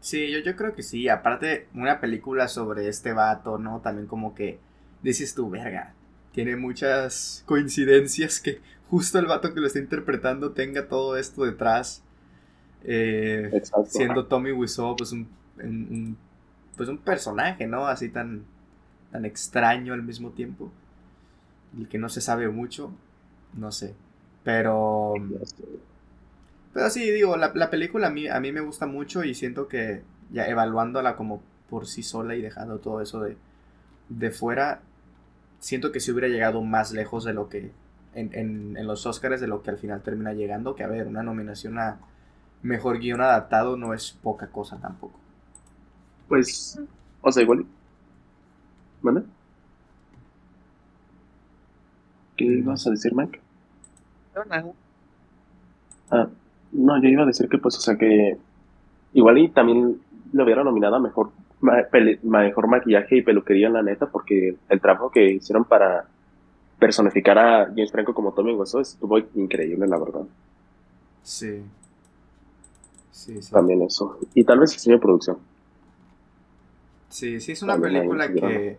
[0.00, 1.08] Sí, yo, yo creo que sí.
[1.08, 3.80] Aparte, una película sobre este vato, ¿no?
[3.80, 4.58] También como que
[5.02, 5.94] dices tú, verga.
[6.32, 12.02] Tiene muchas coincidencias que justo el vato que lo está interpretando tenga todo esto detrás.
[12.84, 13.54] Eh,
[13.86, 15.28] siendo Tommy Wiseau, pues un,
[15.58, 16.16] un- un-
[16.76, 17.86] pues un personaje, ¿no?
[17.86, 18.44] Así tan,
[19.12, 20.72] tan extraño al mismo tiempo.
[21.78, 22.92] El que no se sabe mucho,
[23.54, 23.94] no sé.
[24.44, 25.14] Pero...
[26.72, 29.66] Pero sí, digo, la, la película a mí, a mí me gusta mucho y siento
[29.68, 33.36] que ya evaluándola como por sí sola y dejando todo eso de,
[34.08, 34.82] de fuera,
[35.60, 37.72] siento que si hubiera llegado más lejos de lo que
[38.14, 41.06] en, en, en los Oscars de lo que al final termina llegando, que a ver,
[41.08, 41.98] una nominación a
[42.62, 45.18] mejor guion adaptado no es poca cosa tampoco.
[46.28, 46.78] pues
[47.22, 47.64] o sea igual
[49.02, 49.22] ¿Manda?
[52.36, 53.40] ¿qué ibas a decir Mike?
[54.34, 54.72] No, nada.
[56.10, 56.28] Ah,
[56.72, 58.36] no, yo iba a decir que, pues, o sea, que
[59.12, 60.00] igual y también
[60.32, 61.30] lo hubiera nominado a mejor,
[61.60, 61.86] ma-
[62.22, 66.06] mejor maquillaje y peluquería, la neta, porque el trabajo que hicieron para
[66.78, 70.22] personificar a James Franco como Tommy Wiseau estuvo increíble, la verdad.
[71.22, 71.62] Sí.
[73.12, 73.50] Sí, sí.
[73.50, 74.18] También eso.
[74.34, 75.38] Y tal vez diseño de producción.
[77.08, 78.78] Sí, sí, es una También película que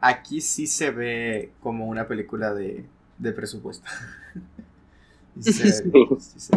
[0.00, 2.84] aquí sí se ve como una película de,
[3.18, 3.88] de presupuesto.
[5.40, 6.50] Sí sí.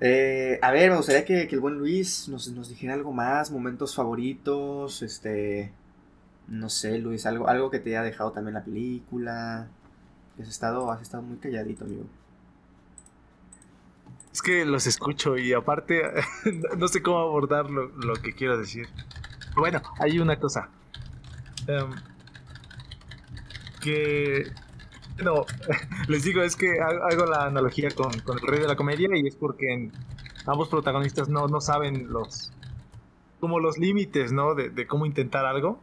[0.00, 3.50] Eh, a ver, me gustaría que, que el buen Luis nos, nos dijera algo más,
[3.50, 5.72] momentos favoritos, este,
[6.48, 9.68] no sé, Luis, algo, algo que te haya dejado también la película.
[10.40, 12.04] Has estado, has estado muy calladito, amigo.
[14.34, 16.02] Es que los escucho y aparte
[16.76, 18.88] no sé cómo abordar lo, que quiero decir.
[19.54, 20.68] Bueno, hay una cosa.
[21.68, 21.92] Em,
[23.80, 24.50] que...
[25.22, 25.44] No,
[26.08, 29.08] les digo, es que ha- hago la analogía con, con el rey de la comedia
[29.14, 29.88] y es porque
[30.46, 32.50] ambos protagonistas no, no saben los...
[33.38, 34.56] como los límites, ¿no?
[34.56, 35.80] De, de cómo intentar algo.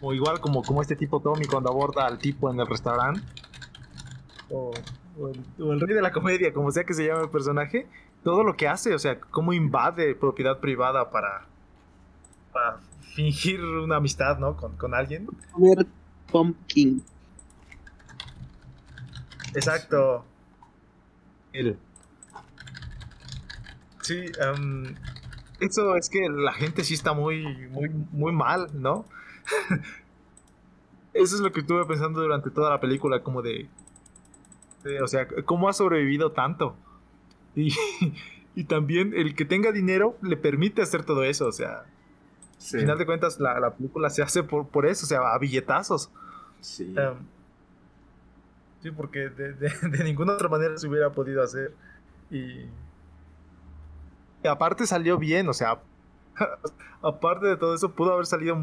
[0.00, 3.20] O igual como, como este tipo Tommy cuando aborda al tipo en el restaurante.
[4.50, 4.72] O,
[5.18, 7.86] o el, o el rey de la comedia, como sea que se llame el personaje,
[8.22, 11.46] todo lo que hace, o sea, cómo invade propiedad privada para,
[12.52, 12.78] para
[13.14, 14.56] fingir una amistad, ¿no?
[14.56, 15.28] Con, con alguien.
[15.52, 15.88] Robert
[16.30, 17.02] Pumpkin.
[19.54, 20.24] Exacto.
[21.52, 21.78] Él.
[24.02, 24.94] Sí, em,
[25.60, 29.06] eso es que la gente sí está muy, muy, muy mal, ¿no?
[31.14, 33.68] eso es lo que estuve pensando durante toda la película, como de,
[34.84, 36.76] de, o sea, ¿cómo ha sobrevivido tanto?
[37.56, 37.72] Y,
[38.54, 41.84] y también el que tenga dinero le permite hacer todo eso, o sea,
[42.58, 45.34] Sí, al final de cuentas la, la película se hace por, por eso, o sea,
[45.34, 46.10] a billetazos.
[46.60, 46.94] sí.
[46.96, 47.14] Em,
[48.82, 51.74] sí, porque de, de- de ninguna otra manera se hubiera podido hacer.
[52.30, 52.66] Y,
[54.42, 55.80] y aparte salió bien, o sea,
[57.02, 58.58] aparte de todo eso, pudo haber salido,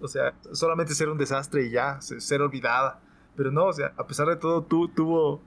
[0.00, 3.00] o sea, solamente ser un desastre y ya, se- ser olvidada.
[3.36, 5.40] Pero no, o sea, a pesar de todo, tu- tuvo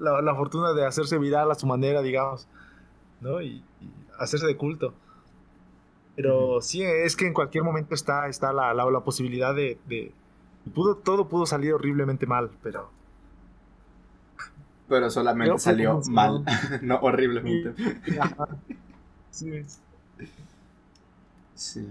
[0.00, 2.46] la, la fortuna de hacerse viral a su manera, digamos,
[3.20, 3.40] ¿no?
[3.40, 4.94] Y, y hacerse de culto.
[6.16, 10.12] Pero sí, es que en cualquier momento está, está la, la, la posibilidad de, de-
[10.74, 12.90] Pudo, todo pudo salir horriblemente mal, pero...
[14.88, 16.44] Pero solamente Pero salió mal,
[16.82, 17.72] no- horriblemente.
[19.30, 19.64] Sí.
[21.54, 21.86] Sí.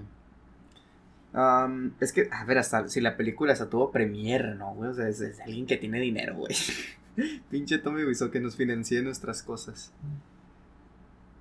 [1.33, 4.89] Am, es que, a ver, hasta si la película hasta tuvo premiere, ¿no, güey?
[4.91, 6.53] O sea, es, es alguien que tiene dinero, güey.
[7.49, 9.91] Pinche Tommy Wiseau que nos financie nuestras cosas.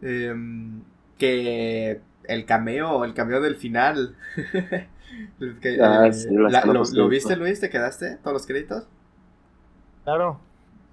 [0.01, 0.83] Em,
[1.19, 4.17] que el cameo, el cameo del final.
[5.61, 7.61] Que- Ah, eh, sí, la ¿lo, post- ¿Lo viste, Luis?
[7.61, 8.17] ¿Te quedaste?
[8.19, 8.87] ¿Todos los créditos?
[10.05, 10.41] Claro.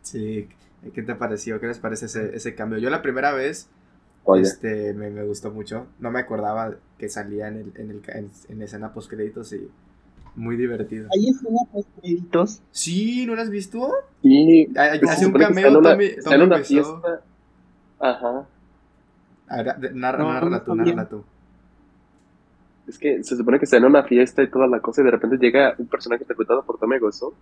[0.01, 0.47] Sí.
[0.93, 1.59] ¿Qué te pareció?
[1.59, 2.77] ¿Qué les parece ese, ese cambio?
[2.79, 3.69] Yo la primera vez
[4.23, 5.87] Oye, este, me, me gustó mucho.
[5.99, 9.69] No me acordaba que salía en, el, en, el, en, en escena post créditos y
[10.35, 11.07] muy divertido.
[11.13, 12.61] Hay escena post créditos.
[12.71, 13.91] Sí, ¿no lo has visto?
[14.23, 16.09] Ay, se Hace un cameo una- Tommy,
[16.43, 17.21] una fiesta.
[17.99, 18.45] Ajá.
[19.47, 21.23] A ver, de- narra, No, no tú, narrala tú.
[22.87, 25.11] Es que se supone que está en una fiesta y toda la cosa y de
[25.11, 27.33] repente llega un personaje interpretado por Tommy Wiseau.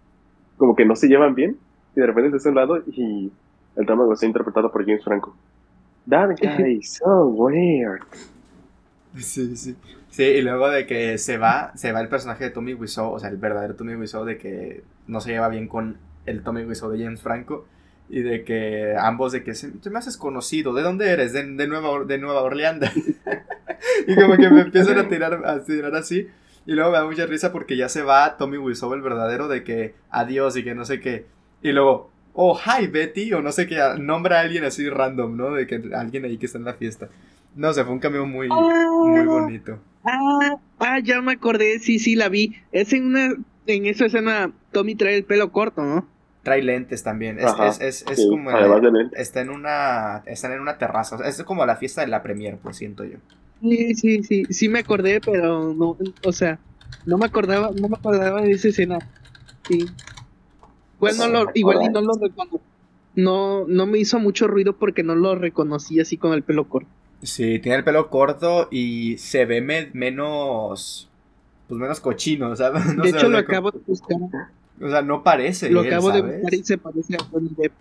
[0.58, 1.58] Como que no se llevan bien
[1.96, 3.32] y de repente está a un lado y
[3.76, 5.36] el Tommy Wiseau interpretado por James Franco.
[6.10, 8.02] That guy is so weird.
[9.16, 9.76] Sí, sí.
[10.14, 13.20] Sí, y luego de que se va, se va el personaje de Tommy Wiseau, o
[13.20, 15.98] sea, el verdadero Tommy Wiseau, de que no se lleva bien con
[16.28, 17.66] el Tommy Wiseau de James Franco.
[18.10, 21.34] Y de que ambos de que te me haces conocido, ¿de dónde eres?
[21.34, 22.86] De, de Nueva, de Nueva Orleans.
[24.08, 26.28] y como que me empiezan a tirar, a tirar así.
[26.68, 29.64] Y luego me da mucha risa porque ya se va Tommy Wiseau, el verdadero, de
[29.64, 31.26] que adiós y que no sé qué.
[31.64, 35.54] Y luego, oh, hi Betty, o no sé qué, nombra a alguien así random, ¿no?
[35.54, 37.10] De que alguien ahí que está en la fiesta.
[37.56, 39.80] No sé, fue un cambio muy, muy bonito.
[40.06, 42.56] Ah, ah, ya me acordé, sí, sí, la vi.
[42.72, 43.34] Es en una,
[43.68, 46.08] en esa escena, Tommy trae el pelo corto, ¿no?
[46.44, 47.40] Trae lentes también.
[47.40, 48.50] Es, Ajá, es, es, es sí, como.
[48.50, 49.20] además de lentes.
[49.20, 50.24] está en una.
[50.26, 51.16] Están en una terraza.
[51.16, 53.18] o sea, es como la fiesta de la premier, por siento yo.
[53.62, 56.60] Sí, sí, sí, sí me acordé, pero no, o sea,
[57.06, 59.00] no me acordaba, no me acordaba de esa escena.
[59.70, 59.86] Sí.
[61.00, 62.60] Pues no lo, igual y no lo recono-
[63.16, 66.90] No, no me hizo mucho ruido porque no lo reconocí así con el pelo corto.
[67.24, 71.10] Sí, tiene el pelo corto y se ve me- menos.
[71.68, 72.86] Pues menos cochino, ¿sabes?
[72.96, 74.18] No de sé, hecho, lo acabo de buscar.
[74.82, 75.70] O sea, no parece.
[75.70, 77.72] Lo él, acabo de buscar y se parece a Johnny Depp.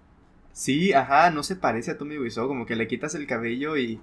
[0.52, 2.46] Sí, ajá, no se parece a Tommy Wiseau.
[2.46, 3.98] Como que le quitas el cabello y.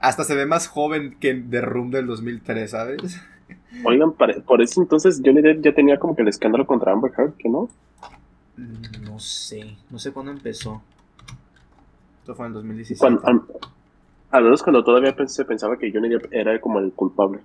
[0.00, 3.20] Hasta se ve más joven que en The Room del 2003, ¿sabes?
[3.84, 7.32] Oigan, por eso entonces Johnny Depp ya tenía como que el escándalo contra Amber Heard,
[7.34, 7.68] ¿que no?
[8.56, 10.80] Mm, No sé, no sé cuándo empezó.
[12.20, 13.00] Esto fue en el 2017.
[13.20, 13.42] Cuando,
[14.30, 17.40] al menos cuando todavía se pensaba que Johnny Depp era como el culpable.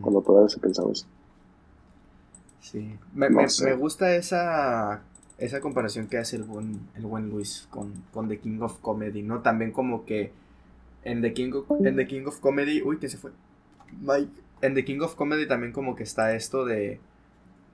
[0.00, 1.06] Cuando todavía se pensaba eso.
[2.60, 2.98] Sí.
[3.14, 5.02] Me, No me- gusta esa,
[5.38, 9.22] esa comparación que hace el buen, el buen Luis con, con The King of Comedy,
[9.22, 9.40] ¿no?
[9.42, 10.32] También como que
[11.04, 12.82] en The King of, en The King of Comedy...
[12.82, 13.32] Uy, ¿quién se fue?
[14.00, 14.32] Mike.
[14.62, 17.00] En The King of Comedy también como que está esto de...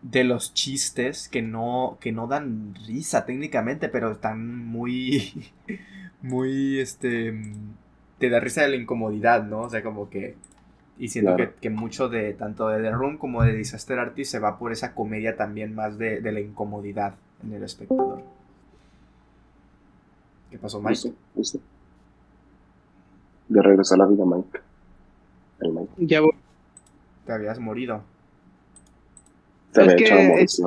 [0.03, 5.53] De los chistes que no, que no dan risa técnicamente, pero están muy...
[6.22, 7.34] Muy, este...
[8.23, 9.62] Te da risa de la incomodidad, ¿no?
[9.62, 10.37] O sea, como que...
[10.97, 11.55] Y siento Claro.
[11.55, 14.70] que, que mucho de tanto de The Room como de Disaster Artist se va por
[14.70, 18.23] esa comedia también más de, de la incomodidad en el espectador.
[20.53, 20.91] ¿Qué pasó, Mike?
[20.91, 21.12] ¿Viste?
[21.35, 21.59] ¿Viste?
[23.49, 24.61] De regresar a la vida, Mike.
[25.61, 25.93] El Mike.
[25.97, 26.33] Ya voy.
[27.27, 28.03] Te habías morido.
[29.73, 30.62] Se Es había que echado es-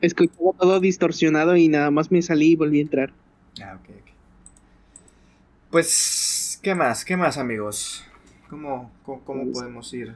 [0.00, 3.12] escuchaba todo distorsionado y nada más me salí y volví a entrar.
[3.60, 4.13] Ah, ok, ok.
[5.78, 7.04] Pues, ¿qué más?
[7.04, 8.04] ¿Qué más, amigos?
[8.48, 10.14] ¿Cómo, cómo, cómo Pues- podemos ir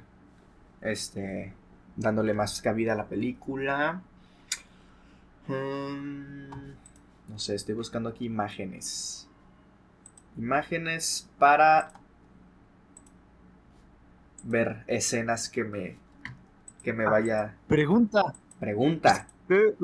[0.83, 1.53] este,
[1.97, 4.01] dándole más cabida a la película?
[5.49, 6.71] Mm,
[7.27, 9.27] no sé, estoy buscando aquí imágenes.
[10.37, 11.91] Imágenes para
[14.45, 15.97] ver escenas que me
[16.85, 18.33] que me vaya Pregunta.
[18.61, 19.27] pregunta.
[19.49, 19.75] ¿Ustedes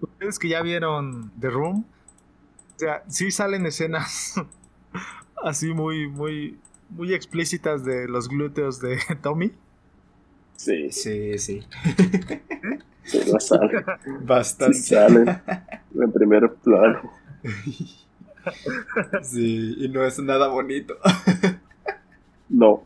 [0.00, 1.84] ustedes que ya vieron The Room?
[2.76, 4.32] O sea, sí salen escenas
[5.42, 6.58] así muy, muy,
[6.90, 9.52] muy explícitas de los glúteos de Tommy.
[10.56, 11.62] Sí, Sí, sí.
[13.04, 13.78] sí, no sale.
[13.78, 14.78] Sí Bastante.
[14.78, 15.40] salen.
[16.00, 17.12] En primer plano.
[19.22, 20.96] Sí, y no es nada bonito.
[22.48, 22.82] No.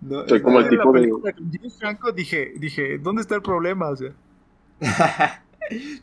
[0.00, 3.88] No, Soy como el la tipo de- Franco dije, dije, ¿dónde está el problema?
[3.90, 4.12] O sea,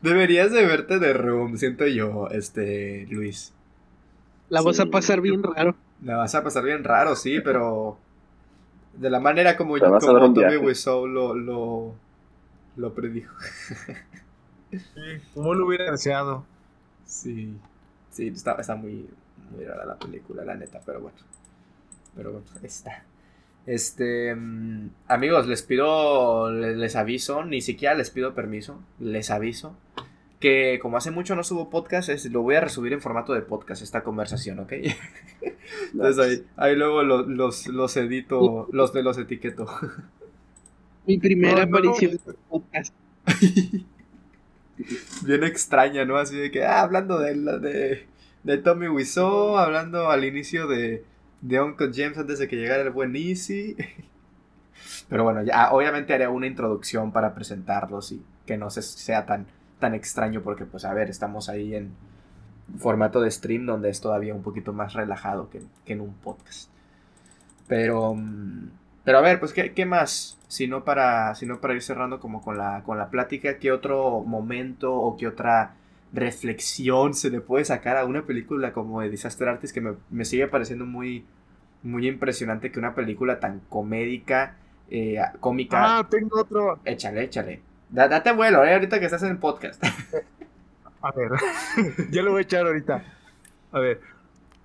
[0.03, 3.53] Deberías de verte de room, siento yo, este, Luis.
[4.49, 4.81] La vas Sí.
[4.83, 5.75] a pasar bien raro.
[6.01, 7.97] La vas a pasar bien raro, sí, pero
[8.93, 9.79] de la manera como, un
[10.33, 10.57] Tommy.
[10.57, 11.95] Wiseau lo, lo,
[12.75, 13.33] lo predijo.
[14.71, 14.79] sí,
[15.33, 16.45] como lo hubiera deseado.
[17.05, 17.55] Sí,
[18.11, 19.07] sí, está, está muy,
[19.51, 21.17] muy rara la película, la neta, pero bueno.
[22.15, 23.03] Pero bueno, ahí está.
[23.65, 29.75] Este, mm, amigos, les pido, les, les aviso, ni siquiera les pido permiso, les aviso
[30.45, 33.41] que como hace mucho no subo podcast, es- lo voy a resubir en formato de
[33.41, 34.73] podcast esta conversación, ¿ok?
[35.93, 39.65] Entonces ahí, ahí luego lo- los, los edito, los de los etiqueto.
[41.07, 42.93] Mi primera No, no, aparición en podcast.
[45.25, 46.17] Bien extraña, ¿no?
[46.17, 48.07] Así de que, ah, hablando de, de,
[48.43, 51.03] de Tommy Wiseau, hablando al inicio de,
[51.41, 53.75] de Uncle James antes de que llegara el buen Easy.
[55.09, 59.47] Pero bueno, ya obviamente haré una introducción para presentarlos y que no se, sea tan,
[59.79, 61.91] tan extraño porque, pues, a ver, estamos ahí en
[62.77, 66.69] formato de stream donde es todavía un poquito más relajado que, que en un podcast.
[67.67, 68.69] Pero, mm,
[69.03, 70.37] pero a ver, pues, ¿qué, qué más?
[70.47, 73.71] Si no, para, si no para ir cerrando como con la, con la plática, ¿qué
[73.71, 75.75] otro momento o qué otra
[76.13, 80.25] reflexión se le puede sacar a una película como de Disaster Artist que me, me
[80.25, 81.25] sigue pareciendo muy,
[81.83, 84.57] muy impresionante que una película tan comédica,
[84.89, 85.99] eh, cómica...
[85.99, 86.79] Ah, tengo otro.
[86.85, 87.61] Échale, échale.
[87.95, 89.81] Da- date vuelo, eh, ahorita que estás en el podcast.
[91.01, 91.31] A ver,
[92.11, 93.03] yo lo voy a echar ahorita.
[93.71, 94.01] A ver,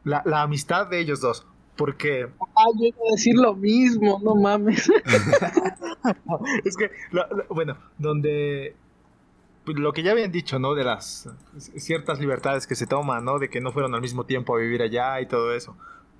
[0.05, 1.47] la, la amistad de ellos dos.
[1.77, 4.91] Porque Ah, yo iba a decir lo mismo, no mames.
[6.65, 8.75] es que, la- la- bueno, donde
[9.65, 10.75] pues, lo que ya habían dicho, ¿no?
[10.75, 11.29] De las
[11.59, 13.39] ciertas libertades que se toman, ¿no?
[13.39, 15.77] De que no fueron al mismo tiempo a vivir allá y todo eso.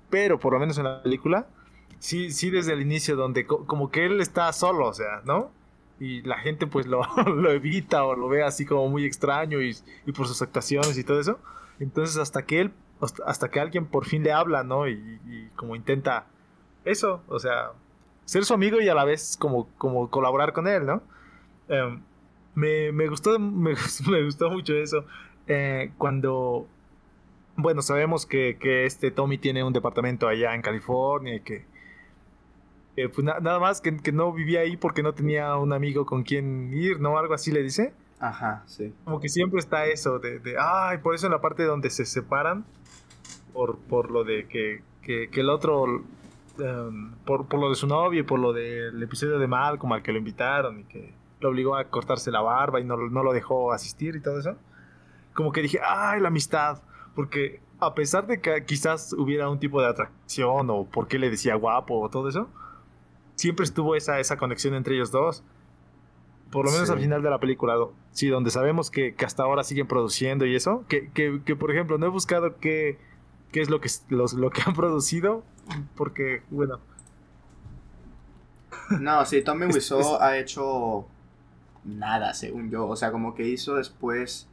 [0.09, 1.47] Pero por lo menos en la película,
[1.99, 5.51] sí, sí desde el inicio, donde co- como que él está solo, o sea, ¿no?
[6.01, 7.03] Y la gente pues lo,
[7.51, 9.75] evita o lo ve así como muy extraño y,
[10.17, 11.39] por sus actuaciones y todo eso.
[11.79, 12.73] Entonces hasta que él,
[13.25, 14.87] hasta- que alguien por fin le habla, ¿no?
[14.89, 16.27] Y, y como intenta
[16.85, 17.71] eso, o sea,
[18.25, 21.03] ser su amigo y a la vez como, como colaborar con él, ¿no?
[21.69, 22.01] Em,
[22.55, 23.73] me, me gustó, me
[24.25, 25.05] gustó mucho eso.
[25.47, 26.67] eh, cuando,
[27.55, 31.65] bueno, sabemos que, que este Tommy tiene un departamento allá en California y que,
[32.95, 36.05] que, pues na- nada más que, que no vivía ahí porque no tenía un amigo
[36.05, 37.17] con quien ir, ¿no?
[37.17, 37.93] Algo así le dice.
[38.19, 38.93] Ajá, sí.
[39.03, 42.05] Como que siempre está eso de, de ay, por eso en la parte donde se
[42.05, 42.65] separan,
[43.53, 46.03] por, por lo de que, que, que el otro,
[46.59, 50.03] em, por, por lo de su novio y por lo del episodio de Malcolm al
[50.03, 53.33] que lo invitaron y que lo obligó a cortarse la barba y no, no lo
[53.33, 54.55] dejó asistir y todo eso.
[55.33, 56.81] Como que dije, ay, la amistad,
[57.15, 61.29] porque a pesar de que quizás hubiera un tipo de atracción o por qué le
[61.29, 62.49] decía guapo o todo eso,
[63.41, 65.43] siempre estuvo esa, esa conexión entre ellos dos.
[66.51, 66.93] Por lo menos Sí.
[66.93, 67.75] al final de la película,
[68.11, 71.71] sí, donde sabemos que, que hasta ahora siguen produciendo y eso, que, que, que, por
[71.71, 72.97] ejemplo no he buscado qué,
[73.53, 75.43] qué es lo que, los, lo que han producido,
[75.95, 76.79] porque, bueno,
[78.99, 81.07] No, sí, Tommy Es- Wiseau es- ha hecho
[81.85, 82.87] nada, según yo.
[82.87, 84.47] O sea, como que hizo después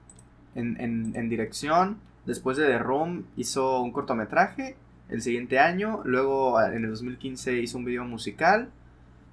[0.54, 4.76] en, en, en dirección, después de The Room, hizo un cortometraje
[5.08, 6.02] el siguiente año.
[6.04, 8.70] Luego, en el 2015, hizo un video musical.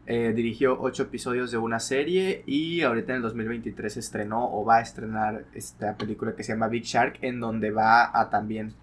[0.07, 4.77] Eh, dirigió ocho episodios de una serie y ahorita en el 2023 estrenó o va
[4.77, 8.73] a estrenar esta película que se llama Big Shark en donde va a también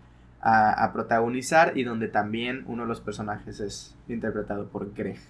[0.40, 5.20] a, a protagonizar y donde también uno de los personajes es interpretado por Greg.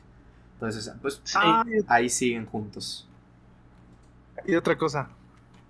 [0.55, 1.39] Entonces, pues Sí.
[1.43, 3.07] Ah, ahí siguen juntos.
[4.47, 5.11] y otra cosa.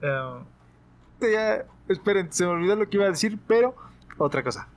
[0.00, 0.38] Eh,
[1.32, 3.74] ya, esperen, se me olvidó lo que iba a decir, pero
[4.18, 4.68] otra cosa.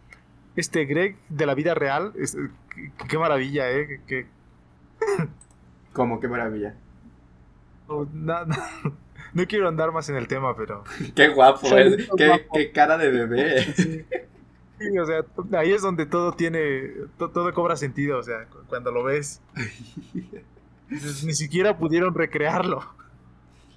[0.55, 2.37] Este Greg de la vida real, es-
[2.73, 4.01] qué, qué maravilla, ¿eh?
[4.07, 4.25] Que,
[5.93, 6.75] Como qué maravilla.
[7.87, 8.05] oh,
[9.33, 10.83] no quiero andar más en el tema, pero...
[11.15, 12.43] Qué guapo, es, qué, guapo.
[12.53, 14.05] qué cara de bebé.
[14.77, 15.23] Sí, o sea,
[15.57, 19.41] ahí es donde todo tiene, to- todo cobra sentido, o sea, cu- cuando lo ves.
[20.89, 22.83] Ni siquiera pudieron recrearlo.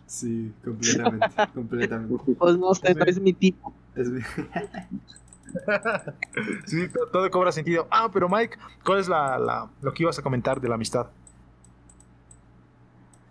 [0.07, 2.35] Sí, completamente, completamente.
[2.35, 3.73] Pues no sé, no es mi tipo.
[3.95, 4.23] Es mi-
[6.67, 7.87] Sí, to- todo cobra sentido.
[7.91, 11.07] Ah, pero Mike, ¿cuál es la, la- lo que ibas a comentar de la amistad?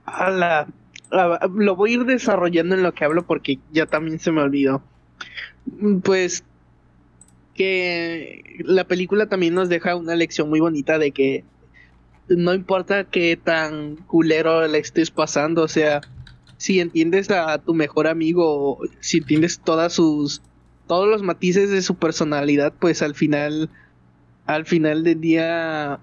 [0.08, 0.68] Ala,
[1.12, 4.41] ah, lo voy a ir desarrollando en lo que hablo porque ya también se me
[4.41, 4.82] olvidó.
[6.03, 6.43] Pues
[7.53, 11.43] que la película también nos deja una lección muy bonita de que
[12.30, 16.01] no importa qué tan culero la estés pasando, o sea,
[16.58, 20.41] si entiendes a tu mejor amigo, si entiendes todas sus
[20.88, 23.70] todos los matices de su personalidad, pues al final
[24.45, 25.99] al final del día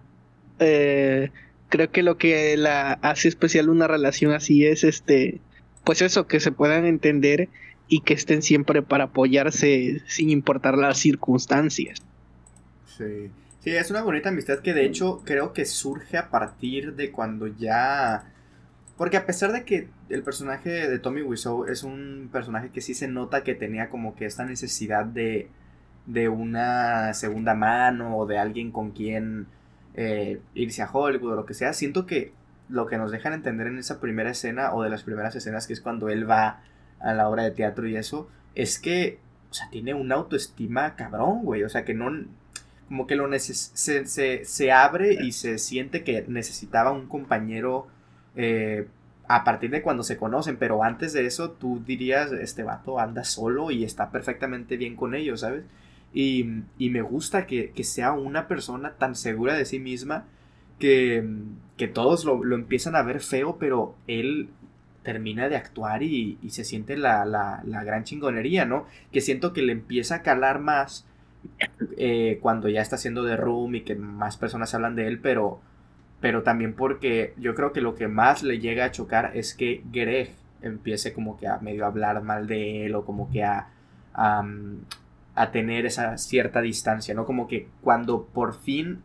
[0.58, 1.30] eh,
[1.74, 5.40] creo que lo que la hace especial una relación así es este
[5.82, 7.48] pues eso que se puedan entender
[7.88, 12.00] y que estén siempre para apoyarse sin importar las circunstancias
[12.96, 13.30] Sí.
[13.58, 17.48] Sí, es una bonita amistad que de hecho creo que surge a partir de cuando
[17.48, 18.30] ya...
[18.96, 22.94] Porque a pesar de que el personaje de Tommy Wiseau es un personaje que sí
[22.94, 25.48] se nota que tenía como que esta necesidad de,
[26.06, 29.46] de una segunda mano o de alguien con quien
[29.94, 32.32] eh, irse a Hollywood o lo que sea, siento que
[32.68, 35.72] lo que nos dejan entender en esa primera escena o de las primeras escenas que
[35.74, 36.62] es cuando él va
[37.00, 39.18] a la obra de teatro y eso, es que,
[39.50, 42.10] o sea, tiene una autoestima cabrón, güey, o sea, que no,
[42.88, 47.88] como que lo neces se, se, se abre y se siente que necesitaba un compañero
[48.36, 48.88] eh,
[49.26, 53.24] a partir de cuando se conocen, pero antes de eso tú dirías, este vato anda
[53.24, 55.64] solo y está perfectamente bien con ellos, ¿sabes?
[56.14, 60.24] Y, y me gusta que, que sea una persona tan segura de sí misma
[60.78, 61.28] que,
[61.76, 64.48] que todos lo, lo empiezan a ver feo, pero él
[65.02, 68.86] termina de actuar y, y se siente la, la, la gran chingonería, ¿no?
[69.12, 71.06] Que siento que le empieza a calar más
[71.96, 75.60] eh, cuando ya está haciendo The Room y que más personas hablan de él, pero,
[76.20, 79.82] pero también porque yo creo que lo que más le llega a chocar es que
[79.92, 80.30] Greg
[80.62, 83.68] empiece como que a medio hablar mal de él o como que a,
[85.34, 87.26] a tener esa cierta distancia, ¿no?
[87.26, 89.02] Como que cuando por fin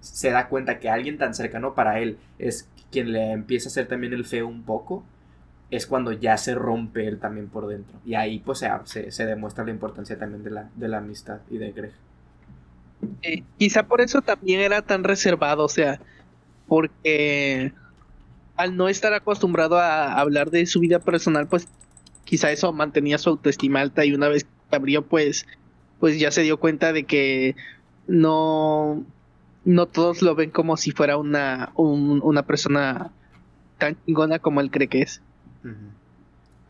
[0.00, 3.88] se da cuenta que alguien tan cercano para él es quien le empieza a hacer
[3.88, 5.04] también el feo un poco,
[5.70, 7.98] es cuando ya se rompe él también por dentro.
[8.06, 11.58] Y ahí pues se, se, demuestra la importancia también de la, de la amistad y
[11.58, 11.92] de Greg.
[13.22, 16.00] Eh, quizá por eso también era tan reservado, o sea,
[16.66, 17.72] porque
[18.56, 21.68] al no estar acostumbrado a hablar de su vida personal, pues
[22.24, 25.46] quizá eso mantenía su autoestima alta y una vez abrió, pues,
[26.00, 27.56] pues ya se dio cuenta de que
[28.06, 29.04] no,
[29.64, 33.10] no todos lo ven como si fuera una, una persona
[33.78, 35.22] tan chingona como él cree que es.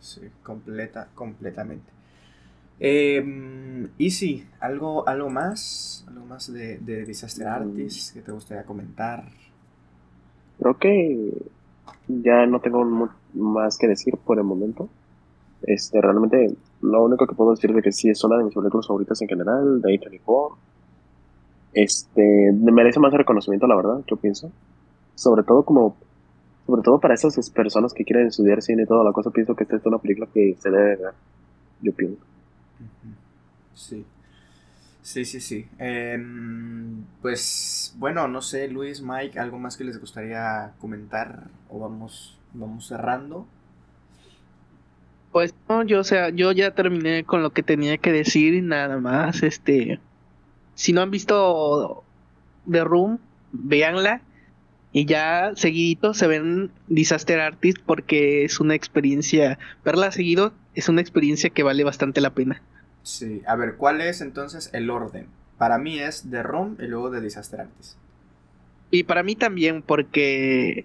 [0.01, 1.99] Sí, completa, completamente.
[2.81, 7.51] Eh, y sí, algo, algo más, algo más de, de Disaster mm.
[7.51, 9.25] Artist que te gustaría comentar.
[10.59, 11.33] Creo que
[12.09, 14.89] ya no tengo más que decir por el momento.
[15.63, 18.87] Este, realmente, lo único que puedo decir es que sí es una de mis películas
[18.87, 20.57] favoritas en general, de A24.
[21.73, 24.51] Este, merece más reconocimiento, la verdad, yo pienso.
[25.15, 25.97] Sobre todo como
[26.69, 29.65] sobre todo para esas personas que quieren estudiar cine y toda la cosa, pienso que
[29.65, 31.15] esta es una película que se debe ver,
[31.81, 32.23] yo pienso.
[33.75, 34.05] Sí.
[35.01, 35.67] Sí, sí, sí.
[35.79, 42.39] Em, pues bueno, no sé, Luis, Mike, ¿algo más que les gustaría comentar o vamos,
[42.53, 43.47] vamos cerrando?
[45.39, 48.61] Pues no, yo, o sea, yo ya terminé con lo que tenía que decir y
[48.61, 50.01] nada más, este,
[50.75, 52.03] si no han visto
[52.69, 53.21] The Room,
[53.53, 54.21] véanla
[54.91, 61.03] y ya seguidito se ven Disaster Artist porque es una experiencia, verla seguido es una
[61.03, 62.61] experiencia que vale bastante la pena.
[63.05, 65.29] Sí, a ver, ¿cuál es entonces el orden?
[65.57, 67.97] Para mí es de ROM y luego de Disaster Artist.
[68.91, 70.85] Y para mí también, porque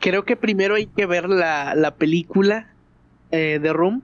[0.00, 2.70] creo que primero hay que ver la, película
[3.34, 4.02] eh, de Room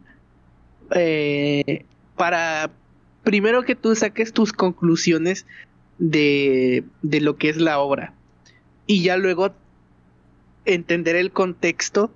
[0.94, 1.84] eh,
[2.16, 2.70] para
[3.22, 5.46] primero que tú saques tus conclusiones
[5.98, 8.12] de, de lo que es la obra
[8.86, 9.52] y ya luego
[10.64, 12.10] entender el contexto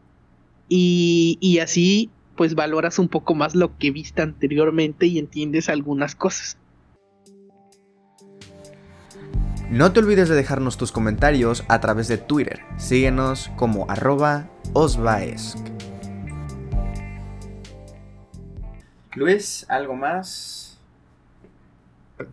[0.68, 6.56] y, así pues valoras un poco más lo que viste anteriormente y entiendes algunas cosas.
[9.70, 12.62] No te olvides de dejarnos tus comentarios a través de Twitter.
[12.76, 15.73] Síguenos como arroba osvaesc.
[19.14, 20.80] Luis, ¿algo más?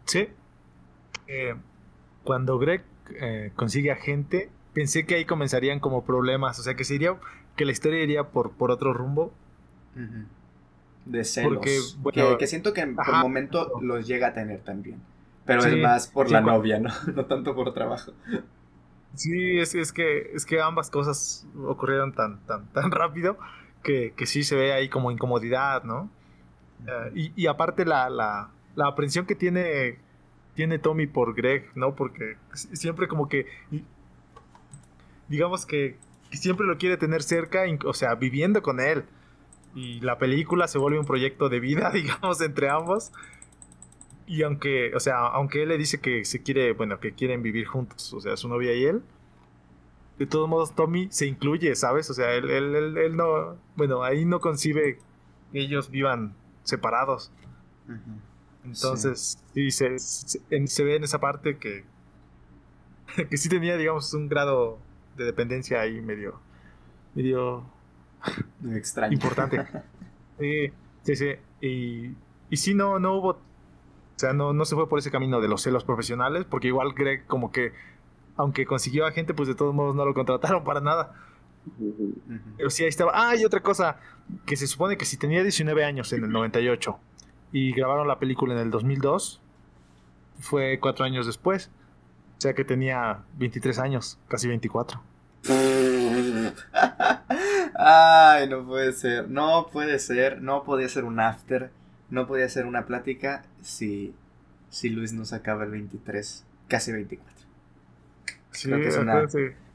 [0.05, 0.29] Sí.
[1.27, 1.55] Eh,
[2.23, 2.83] cuando Greg
[3.19, 7.15] eh, consigue a gente, pensé que ahí comenzarían como problemas, o sea, que sería
[7.55, 9.31] que la historia iría por, por otro rumbo.
[11.05, 11.61] De celos.
[11.61, 15.01] que, siento que en por momento los llega a tener también.
[15.45, 16.91] Pero es más por la novia, ¿no?
[17.15, 18.13] no tanto por trabajo.
[19.15, 23.37] Sí, es, es, que, es que ambas cosas ocurrieron tan, tan, tan rápido
[23.83, 26.09] que, que sí se ve ahí como incomodidad, ¿no?
[26.87, 29.99] Eh, y, aparte la, la, la aprensión que tiene
[30.53, 31.95] tiene Tommy por Greg, ¿no?
[31.95, 33.47] Porque siempre como que,
[35.27, 35.97] digamos que
[36.31, 39.05] siempre lo quiere tener cerca, o sea, viviendo con él.
[39.73, 43.11] Y la película se vuelve un proyecto de vida, digamos, entre ambos.
[44.27, 47.65] Y aunque, o sea, aunque él le dice que se quiere, bueno, que quieren vivir
[47.65, 49.01] juntos, o sea, su novia y él,
[50.19, 52.09] de todos modos Tommy se incluye, ¿sabes?
[52.09, 54.99] O sea, él, él, él, no, bueno, ahí no concibe
[55.51, 57.31] que ellos vivan separados.
[58.63, 61.83] Entonces, sí, se, se, ve en esa parte que,
[63.29, 64.79] que sí tenía, digamos, un grado
[65.17, 66.39] de dependencia ahí medio,
[67.15, 67.65] medio
[68.75, 69.13] extraño.
[69.13, 69.65] Importante.
[70.39, 70.71] sí,
[71.03, 71.31] sí, sí.
[71.61, 72.15] Y,
[72.49, 73.39] y sí, no, no hubo, o
[74.15, 77.25] sea, no, no se fue por ese camino de los celos profesionales, porque igual Greg
[77.25, 77.73] como que,
[78.35, 81.13] aunque consiguió a gente, pues de todos modos no lo contrataron para nada.
[82.57, 83.11] Pero sí, ahí estaba.
[83.13, 83.97] Ah, y otra cosa,
[84.45, 86.99] que se supone que si tenía 19 años en el 98
[87.51, 89.41] y grabaron la película en el 2002.
[90.39, 91.69] Fue cuatro años después.
[92.37, 95.01] O sea que tenía 23 años, casi 24.
[97.75, 99.29] Ay, no puede ser.
[99.29, 100.41] No puede ser.
[100.41, 101.69] No podía ser un after.
[102.09, 104.15] No podía ser una plática si,
[104.69, 106.45] si Luis no sacaba el 23.
[106.67, 107.45] Casi 24.
[108.63, 109.27] creo, que es una,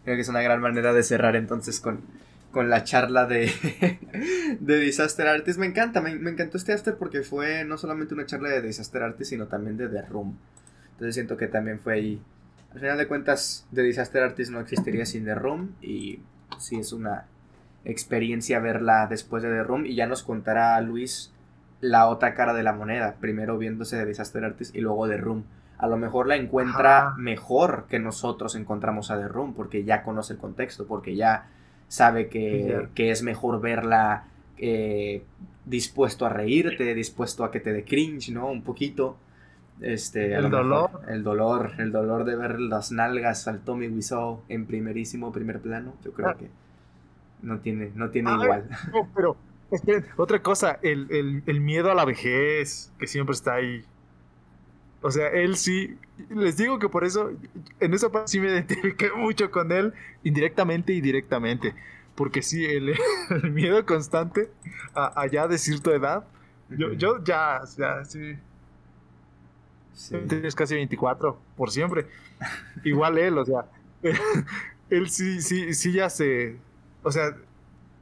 [0.06, 2.00] creo que es una gran manera de cerrar entonces con,
[2.52, 3.50] con la charla de,
[4.60, 5.58] de Disaster Artist.
[5.58, 9.30] Me encanta, me, encantó este after porque fue no solamente una charla de Disaster Artist,
[9.30, 10.38] sino también de The Room.
[10.92, 12.22] Entonces siento que también fue ahí.
[12.72, 16.20] Al final de cuentas, The Disaster Artist no existiría sin The Room y
[16.60, 17.24] sí es una
[17.84, 21.32] experiencia verla después de The Room y ya nos contará Luis
[21.80, 25.44] la otra cara de la moneda, primero viéndose de Disaster Artist y luego The Room.
[25.78, 30.32] A lo mejor la encuentra mejor que nosotros encontramos a The Room porque ya conoce
[30.34, 31.48] el contexto, porque ya
[31.88, 34.24] sabe que, es mejor verla
[34.58, 35.22] eh,
[35.66, 38.46] dispuesto a reírte, dispuesto a que te dé cringe, ¿no?
[38.48, 39.16] Un poquito.
[39.82, 40.90] Este, El mejor, dolor.
[41.08, 45.92] el dolor, el dolor de ver las nalgas al Tommy Wiseau en primerísimo primer plano,
[46.02, 46.36] yo creo Ah.
[46.38, 46.48] que
[47.42, 48.64] no tiene, no tiene Ah, igual.
[48.92, 49.36] No, pero
[50.16, 53.84] otra cosa, el, el- el miedo a la vejez, que siempre está ahí.
[55.02, 55.98] O sea, él sí,
[56.30, 57.30] les digo que por eso,
[57.80, 59.94] en esa parte sí me identifiqué mucho con él,
[60.24, 61.74] indirectamente y directamente.
[62.14, 62.94] Porque sí, el,
[63.30, 64.50] el miedo constante
[64.94, 66.24] a, a ya decir tu edad.
[66.70, 68.36] Yo, yo ya, ya, sí,
[69.92, 70.14] Sí.
[70.28, 72.06] tienes casi 24, por siempre.
[72.84, 73.66] Igual él, o sea,
[74.90, 76.56] él sí, sí, sí ya se,
[77.02, 77.36] o sea,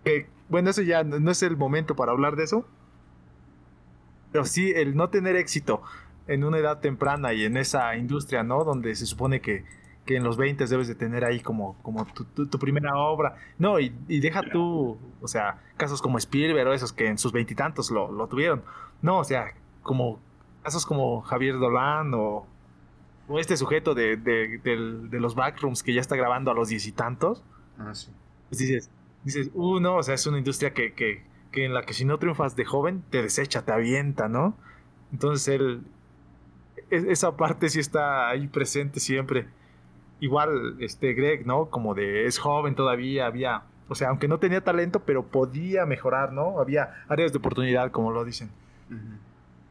[0.05, 2.67] que, bueno, eso ya no no es el momento para hablar de eso,
[4.33, 5.83] pero sí el no tener éxito
[6.27, 8.65] en una edad temprana y en esa industria, ¿no?
[8.65, 9.65] Donde se supone que,
[10.07, 13.37] que en los 20 debes de tener ahí como, como tu, tu- tu primera obra.
[13.59, 17.33] No, y, y deja tú, o sea, casos como Spielberg o esos que en sus
[17.33, 18.63] veintitantos lo, lo tuvieron.
[19.03, 19.53] No, o sea,
[19.83, 20.19] como
[20.63, 22.47] casos como Javier Dolan o,
[23.29, 26.69] o este sujeto de, de, del- de los backrooms que ya está grabando a los
[26.69, 27.43] diez y tantos,
[27.79, 28.11] Ah, sí.
[28.49, 28.91] pues dices,
[29.25, 31.23] dices, uh, no, o sea, es una industria que, que,
[31.53, 34.57] que en la que si no triunfas de joven, te desecha, te avienta, ¿no?
[35.13, 35.83] Entonces él,
[36.91, 39.47] esa parte sí está ahí presente siempre.
[40.21, 41.67] Igual, este Greg, ¿no?
[41.67, 46.33] Como de, es joven todavía, había, o sea, aunque no tenía talento, pero podía mejorar,
[46.33, 46.61] ¿no?
[46.61, 48.51] Había áreas de oportunidad, como lo dicen.
[48.91, 49.19] Ujú.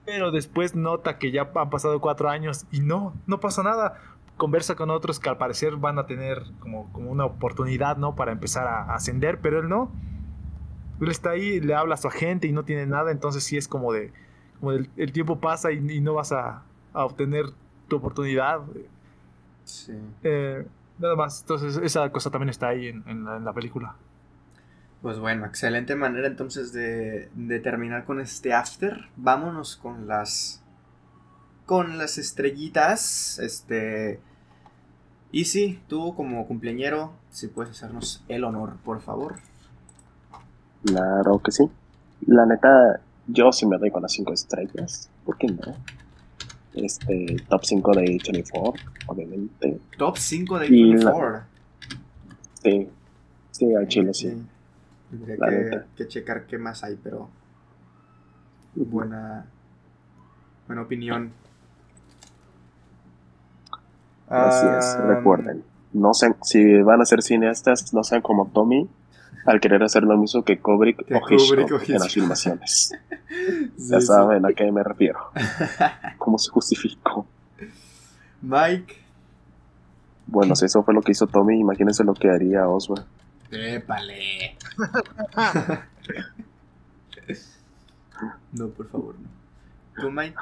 [0.05, 3.99] Pero después nota que ya han pasado cuatro años y no, no pasa nada.
[4.35, 8.15] Conversa con otros que al parecer van a tener como, como una oportunidad, ¿no?
[8.15, 9.91] Para empezar a ascender, pero él no.
[10.99, 13.67] Él está ahí, le habla a su agente y no tiene nada, entonces sí es
[13.67, 14.11] como de,
[14.59, 16.63] como el, el tiempo pasa y, y no vas a,
[16.93, 17.45] a obtener
[17.87, 18.61] tu oportunidad.
[19.65, 19.93] Sí.
[20.23, 20.65] Eh,
[20.99, 23.95] nada más, entonces esa cosa también está ahí en, en la, en la película.
[25.01, 29.09] Pues bueno, excelente manera entonces de, de terminar con este after.
[29.17, 30.63] Vámonos con las
[31.65, 33.39] con las estrellitas.
[33.39, 34.21] Este
[35.33, 39.37] y sí, tú como cumpleañero, si puedes hacernos el honor, por favor.
[40.85, 41.69] Claro que sí.
[42.27, 45.09] La neta, yo sí me doy con las 5 estrellas.
[45.25, 45.75] ¿Por qué no?
[46.75, 49.79] Este, top 5 de 24, obviamente.
[49.97, 51.41] Top 5 de Y la- 24.
[52.63, 52.89] Sí,
[53.51, 54.43] sí, al chile sí.
[55.11, 57.29] Tendría La que, que checar qué más hay, pero
[58.75, 59.45] buena
[60.67, 61.31] buena opinión.
[64.27, 65.63] Así es, Ah, recuerden.
[65.91, 68.89] No sean, si van a ser cineastas, no sean como Tommy
[69.45, 72.93] al querer hacer lo mismo que Kubrick Que o Hitchcock Kubrick o en las filmaciones.
[73.77, 74.07] sí, ya sí.
[74.07, 75.19] saben a qué me refiero.
[76.17, 77.25] ¿Cómo se justificó?
[78.41, 78.97] Mike.
[80.27, 83.05] Bueno, si eso fue lo que hizo Tommy, imagínense lo que haría Oswald.
[83.51, 84.57] Épale.
[88.53, 90.01] no, por favor, no.
[90.01, 90.35] ¿Tú, Mike?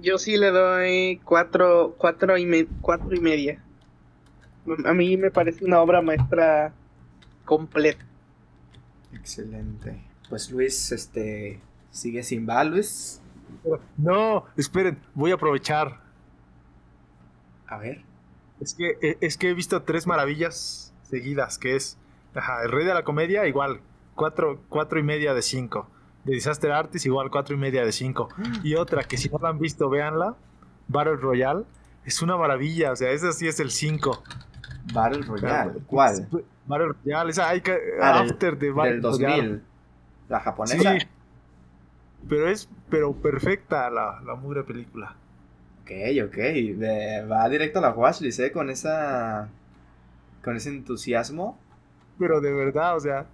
[0.00, 3.58] Yo sí le doy cuatro, cuatro y, me- cuatro y media.
[4.84, 6.72] A mí me parece una obra maestra
[7.44, 8.04] completa.
[9.12, 10.02] Excelente.
[10.28, 13.20] Pues Luis, este, sigue sin va, Luis.
[13.96, 16.00] No, esperen, voy a aprovechar.
[17.66, 18.02] A ver.
[18.60, 21.96] Es que, eh, es que he visto tres maravillas seguidas, que es
[22.34, 23.80] ajá, El Rey de la Comedia, igual,
[24.14, 25.88] cuatro, cuatro y media de cinco.
[26.24, 28.28] De Disaster Artist, igual, cuatro y media de cinco.
[28.62, 30.36] Y otra, que si no la han visto, véanla,
[30.88, 31.64] Battle Royale,
[32.04, 34.22] es una maravilla, o sea, esa sí es el 5.
[34.92, 35.72] Battle Royale.
[35.86, 36.28] ¿Cuál?
[36.66, 37.78] Battle Royale, esa hay que...
[38.00, 39.36] Ah, del- after de Battle Del Royale.
[39.42, 39.62] 2000.
[40.28, 40.98] La japonesa.
[40.98, 41.06] Sí,
[42.28, 45.14] pero es pero perfecta la, la mugre película.
[45.82, 45.90] Ok,
[46.26, 46.34] ok.
[46.36, 48.52] de- va directo a la watchlist, ¿eh?
[48.52, 49.48] Con esa.
[50.44, 51.58] Con ese entusiasmo.
[52.18, 53.26] Pero de verdad, o sea,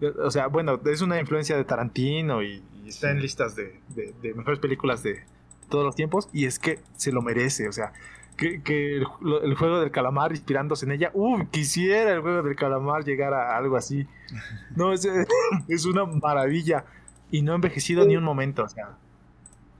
[0.00, 3.12] de- o sea, bueno, es una influencia de Tarantino y, y está Sí.
[3.12, 5.22] en listas de, de- de mejores películas de
[5.70, 7.92] todos los tiempos y es que se lo merece, o sea,
[8.36, 12.42] que, que el, lo- el juego del calamar inspirándose en ella, uy, quisiera el juego
[12.42, 14.06] del calamar llegar a algo así.
[14.76, 15.06] No, es,
[15.68, 16.84] es una maravilla
[17.30, 18.96] y no ha envejecido ni un momento, o sea,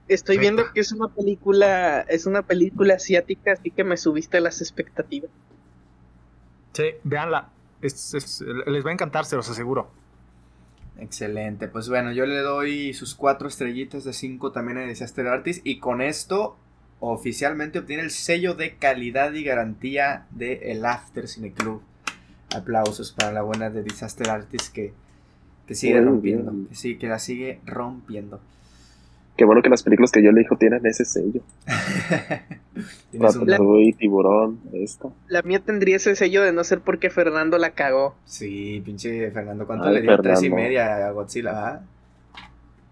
[0.07, 4.61] Estoy viendo que es una película, es una película asiática, así que me subiste las
[4.61, 5.31] expectativas.
[6.73, 7.49] sí, véanla,
[7.81, 9.89] es- es- les va a encantar, se los aseguro.
[10.99, 11.67] Excelente.
[11.67, 15.65] Pues bueno, yo le doy sus cuatro estrellitas de 5 también a Disaster Artist.
[15.65, 16.55] Y con esto,
[16.99, 21.81] oficialmente obtiene el sello de calidad y garantía de el After Cine Club.
[22.55, 24.93] Aplausos para la buena de Disaster Artist que,
[25.67, 26.51] que sigue rompiendo.
[26.51, 26.67] bien.
[26.67, 28.39] Que sí, que la sigue rompiendo.
[29.37, 31.41] Qué bueno que las películas que yo le dijo tienen ese sello.
[33.11, 35.13] Tienes un- Ratatouille, Tiburón, esto.
[35.27, 38.15] La mía tendría ese sello de no ser porque Fernando la cagó.
[38.25, 40.17] Sí, pinche Fernando, ¿cuánto Ay, le dio?
[40.21, 41.81] Tres y media a Godzilla, ¿ah?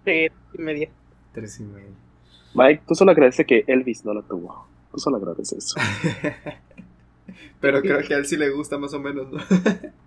[0.03, 0.89] Sí, y media.
[1.33, 1.87] Tres y media.
[2.55, 4.67] Mike, tú solo agradeces que Elvis no la tuvo.
[4.91, 5.75] Tú solo agradeces eso.
[7.59, 9.39] Pero creo que a él sí le gusta más o menos, ¿no?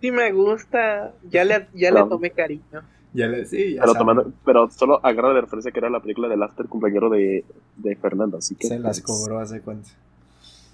[0.00, 2.82] Sí me gusta, ya le, ya le tomé cariño.
[3.12, 6.28] Ya le, sí, ya Pero, tomando, pero solo agarra la referencia que era la película
[6.28, 7.44] del After compañero de,
[7.76, 8.68] de Fernando, así que.
[8.68, 9.88] Se las pues, cobró hace cuánto.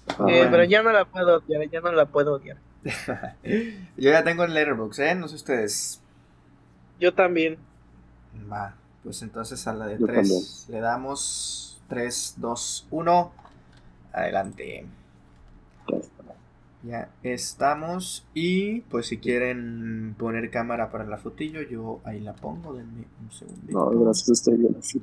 [0.09, 0.47] ah, Eh.
[0.51, 2.57] Pero ya no la puedo odiar, ya no la puedo odiar.
[3.97, 5.15] Yo ya tengo el Letterboxd, ¿eh?
[5.15, 5.99] No sé ustedes.
[6.99, 7.57] Yo también.
[8.51, 8.75] Va,
[9.05, 13.31] pues entonces a la de Yo 3 le damos 3, 2, 1.
[14.11, 14.87] Adelante.
[15.87, 16.23] ya está.
[16.81, 18.25] Ya estamos.
[18.33, 22.73] Y pues si quieren poner cámara para la fotillo, yo ahí la pongo.
[22.73, 23.91] Denme un segundito.
[23.91, 24.99] No, gracias, estoy bien así.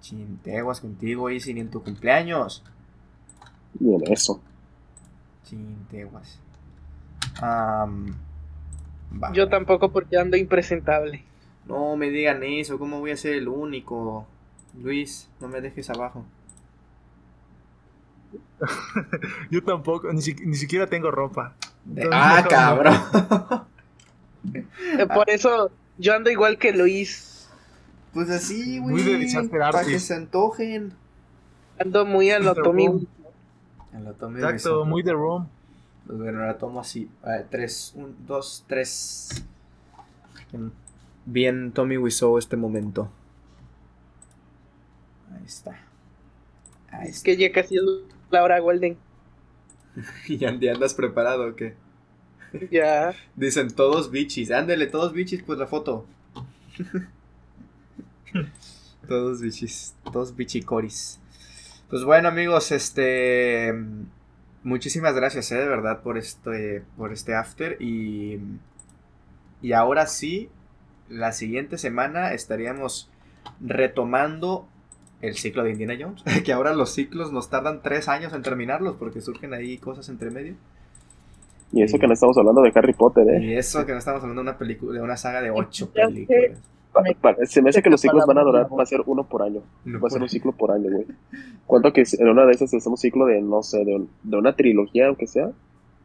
[0.00, 2.62] Chinteguas contigo, Easy, ni en tu cumpleaños.
[3.74, 4.40] Bien, eso.
[5.44, 6.38] Chinteguas.
[7.42, 7.88] Va.
[9.32, 11.24] Yo tampoco porque ando impresentable.
[11.70, 14.26] No me digan eso, ¿cómo voy a ser el único?
[14.82, 16.24] Luis, no me dejes abajo.
[19.50, 21.54] Yo tampoco, ni, siquiera tengo ropa.
[22.12, 22.94] Ah, cabrón.
[24.98, 27.46] Eh, por eso yo ando igual que Luis.
[28.14, 29.26] Pues así, güey.
[29.50, 30.94] Para que se antojen.
[31.78, 33.06] Ando muy a lo Tommy.
[33.92, 35.46] Exacto, muy de Rome.
[36.06, 37.10] Pues bueno, la tomo así.
[37.22, 38.14] A ver, 3, 1,
[41.32, 43.10] Bien, Tommy Wiseau este momento.
[45.32, 45.78] Ahí está.
[46.90, 47.24] Ahí Es está.
[47.24, 47.82] que ya casi es
[48.30, 48.96] la hora golden.
[50.28, 51.74] ¿Ya ya andas preparado o qué?
[52.70, 53.14] Ya.
[53.36, 54.50] Dicen todos bichis.
[54.50, 56.06] Ándele, todos bichis, pues la foto.
[59.08, 59.94] todos bichis.
[60.12, 61.20] Todos bichicoris.
[61.88, 63.72] Pues bueno, amigos, este.
[64.62, 66.82] Muchísimas gracias, eh, de verdad, por este.
[66.96, 67.80] Por este after.
[67.80, 68.38] Y.
[69.62, 70.48] Y ahora sí.
[71.10, 73.10] La siguiente semana estaríamos
[73.60, 74.66] retomando
[75.20, 76.22] el ciclo de Indiana Jones.
[76.44, 78.96] Que ahora los ciclos nos tardan tres años en terminarlos.
[78.96, 80.54] Porque surgen ahí cosas entre medio.
[81.72, 83.44] Y eso que no estamos hablando de Harry Potter, ¿eh?
[83.44, 86.58] Y eso que no estamos hablando de una película, de una saga de ocho películas.
[87.44, 89.60] Se me hace que los ciclos van a durar, va a ser uno por año.
[89.84, 91.06] No Va a ser un ciclo por año, güey.
[91.66, 94.36] ¿Cuánto que en una de esas hacemos un ciclo de, no sé, de, un- de
[94.36, 95.52] una trilogía, aunque sea?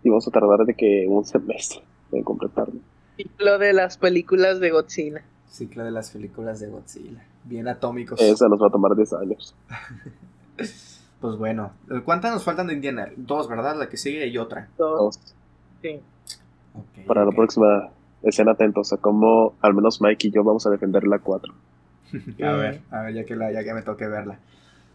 [0.04, 2.80] Y vamos a tardar de que un semestre en completarlo.
[3.16, 5.22] Ciclo de las películas de Godzilla.
[5.48, 7.24] Ciclo de las películas de Godzilla.
[7.44, 8.20] Bien atómicos.
[8.22, 9.56] Esa nos va a tomar 10 años.
[11.22, 11.72] Pues bueno.
[12.04, 13.10] ¿Cuántas nos faltan de Indiana?
[13.16, 13.76] Dos, ¿verdad?
[13.78, 14.70] La que sigue y otra.
[14.78, 15.20] Dos.
[15.82, 16.00] Sí.
[17.08, 17.90] Para la próxima,
[18.22, 21.54] estén atentos a cómo al menos Mike y yo vamos a defender la 4.
[22.44, 24.38] A ver, a ver, ya que, la, ya que me toque verla.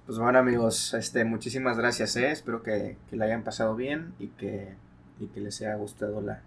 [0.06, 2.30] Pues bueno, amigos, este, muchísimas gracias, ¿eh?
[2.30, 4.74] Espero que, que la hayan pasado bien y que,
[5.18, 6.42] y que les haya gustado la,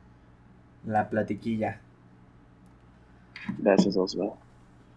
[0.86, 1.80] la platiquilla.
[3.60, 4.38] Gracias, Osvaldo.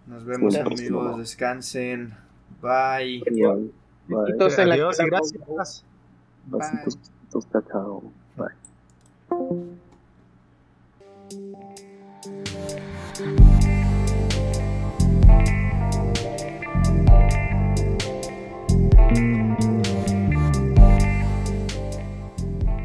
[0.07, 1.19] Nos vemos, Sí, amigos.
[1.19, 2.15] Descansen.
[2.63, 3.23] Bye.
[3.27, 3.73] Bye.
[4.09, 5.85] En la Adiós y gracias.
[6.47, 8.05] Besitos, besitos, cacao.
[8.37, 8.55] Bye.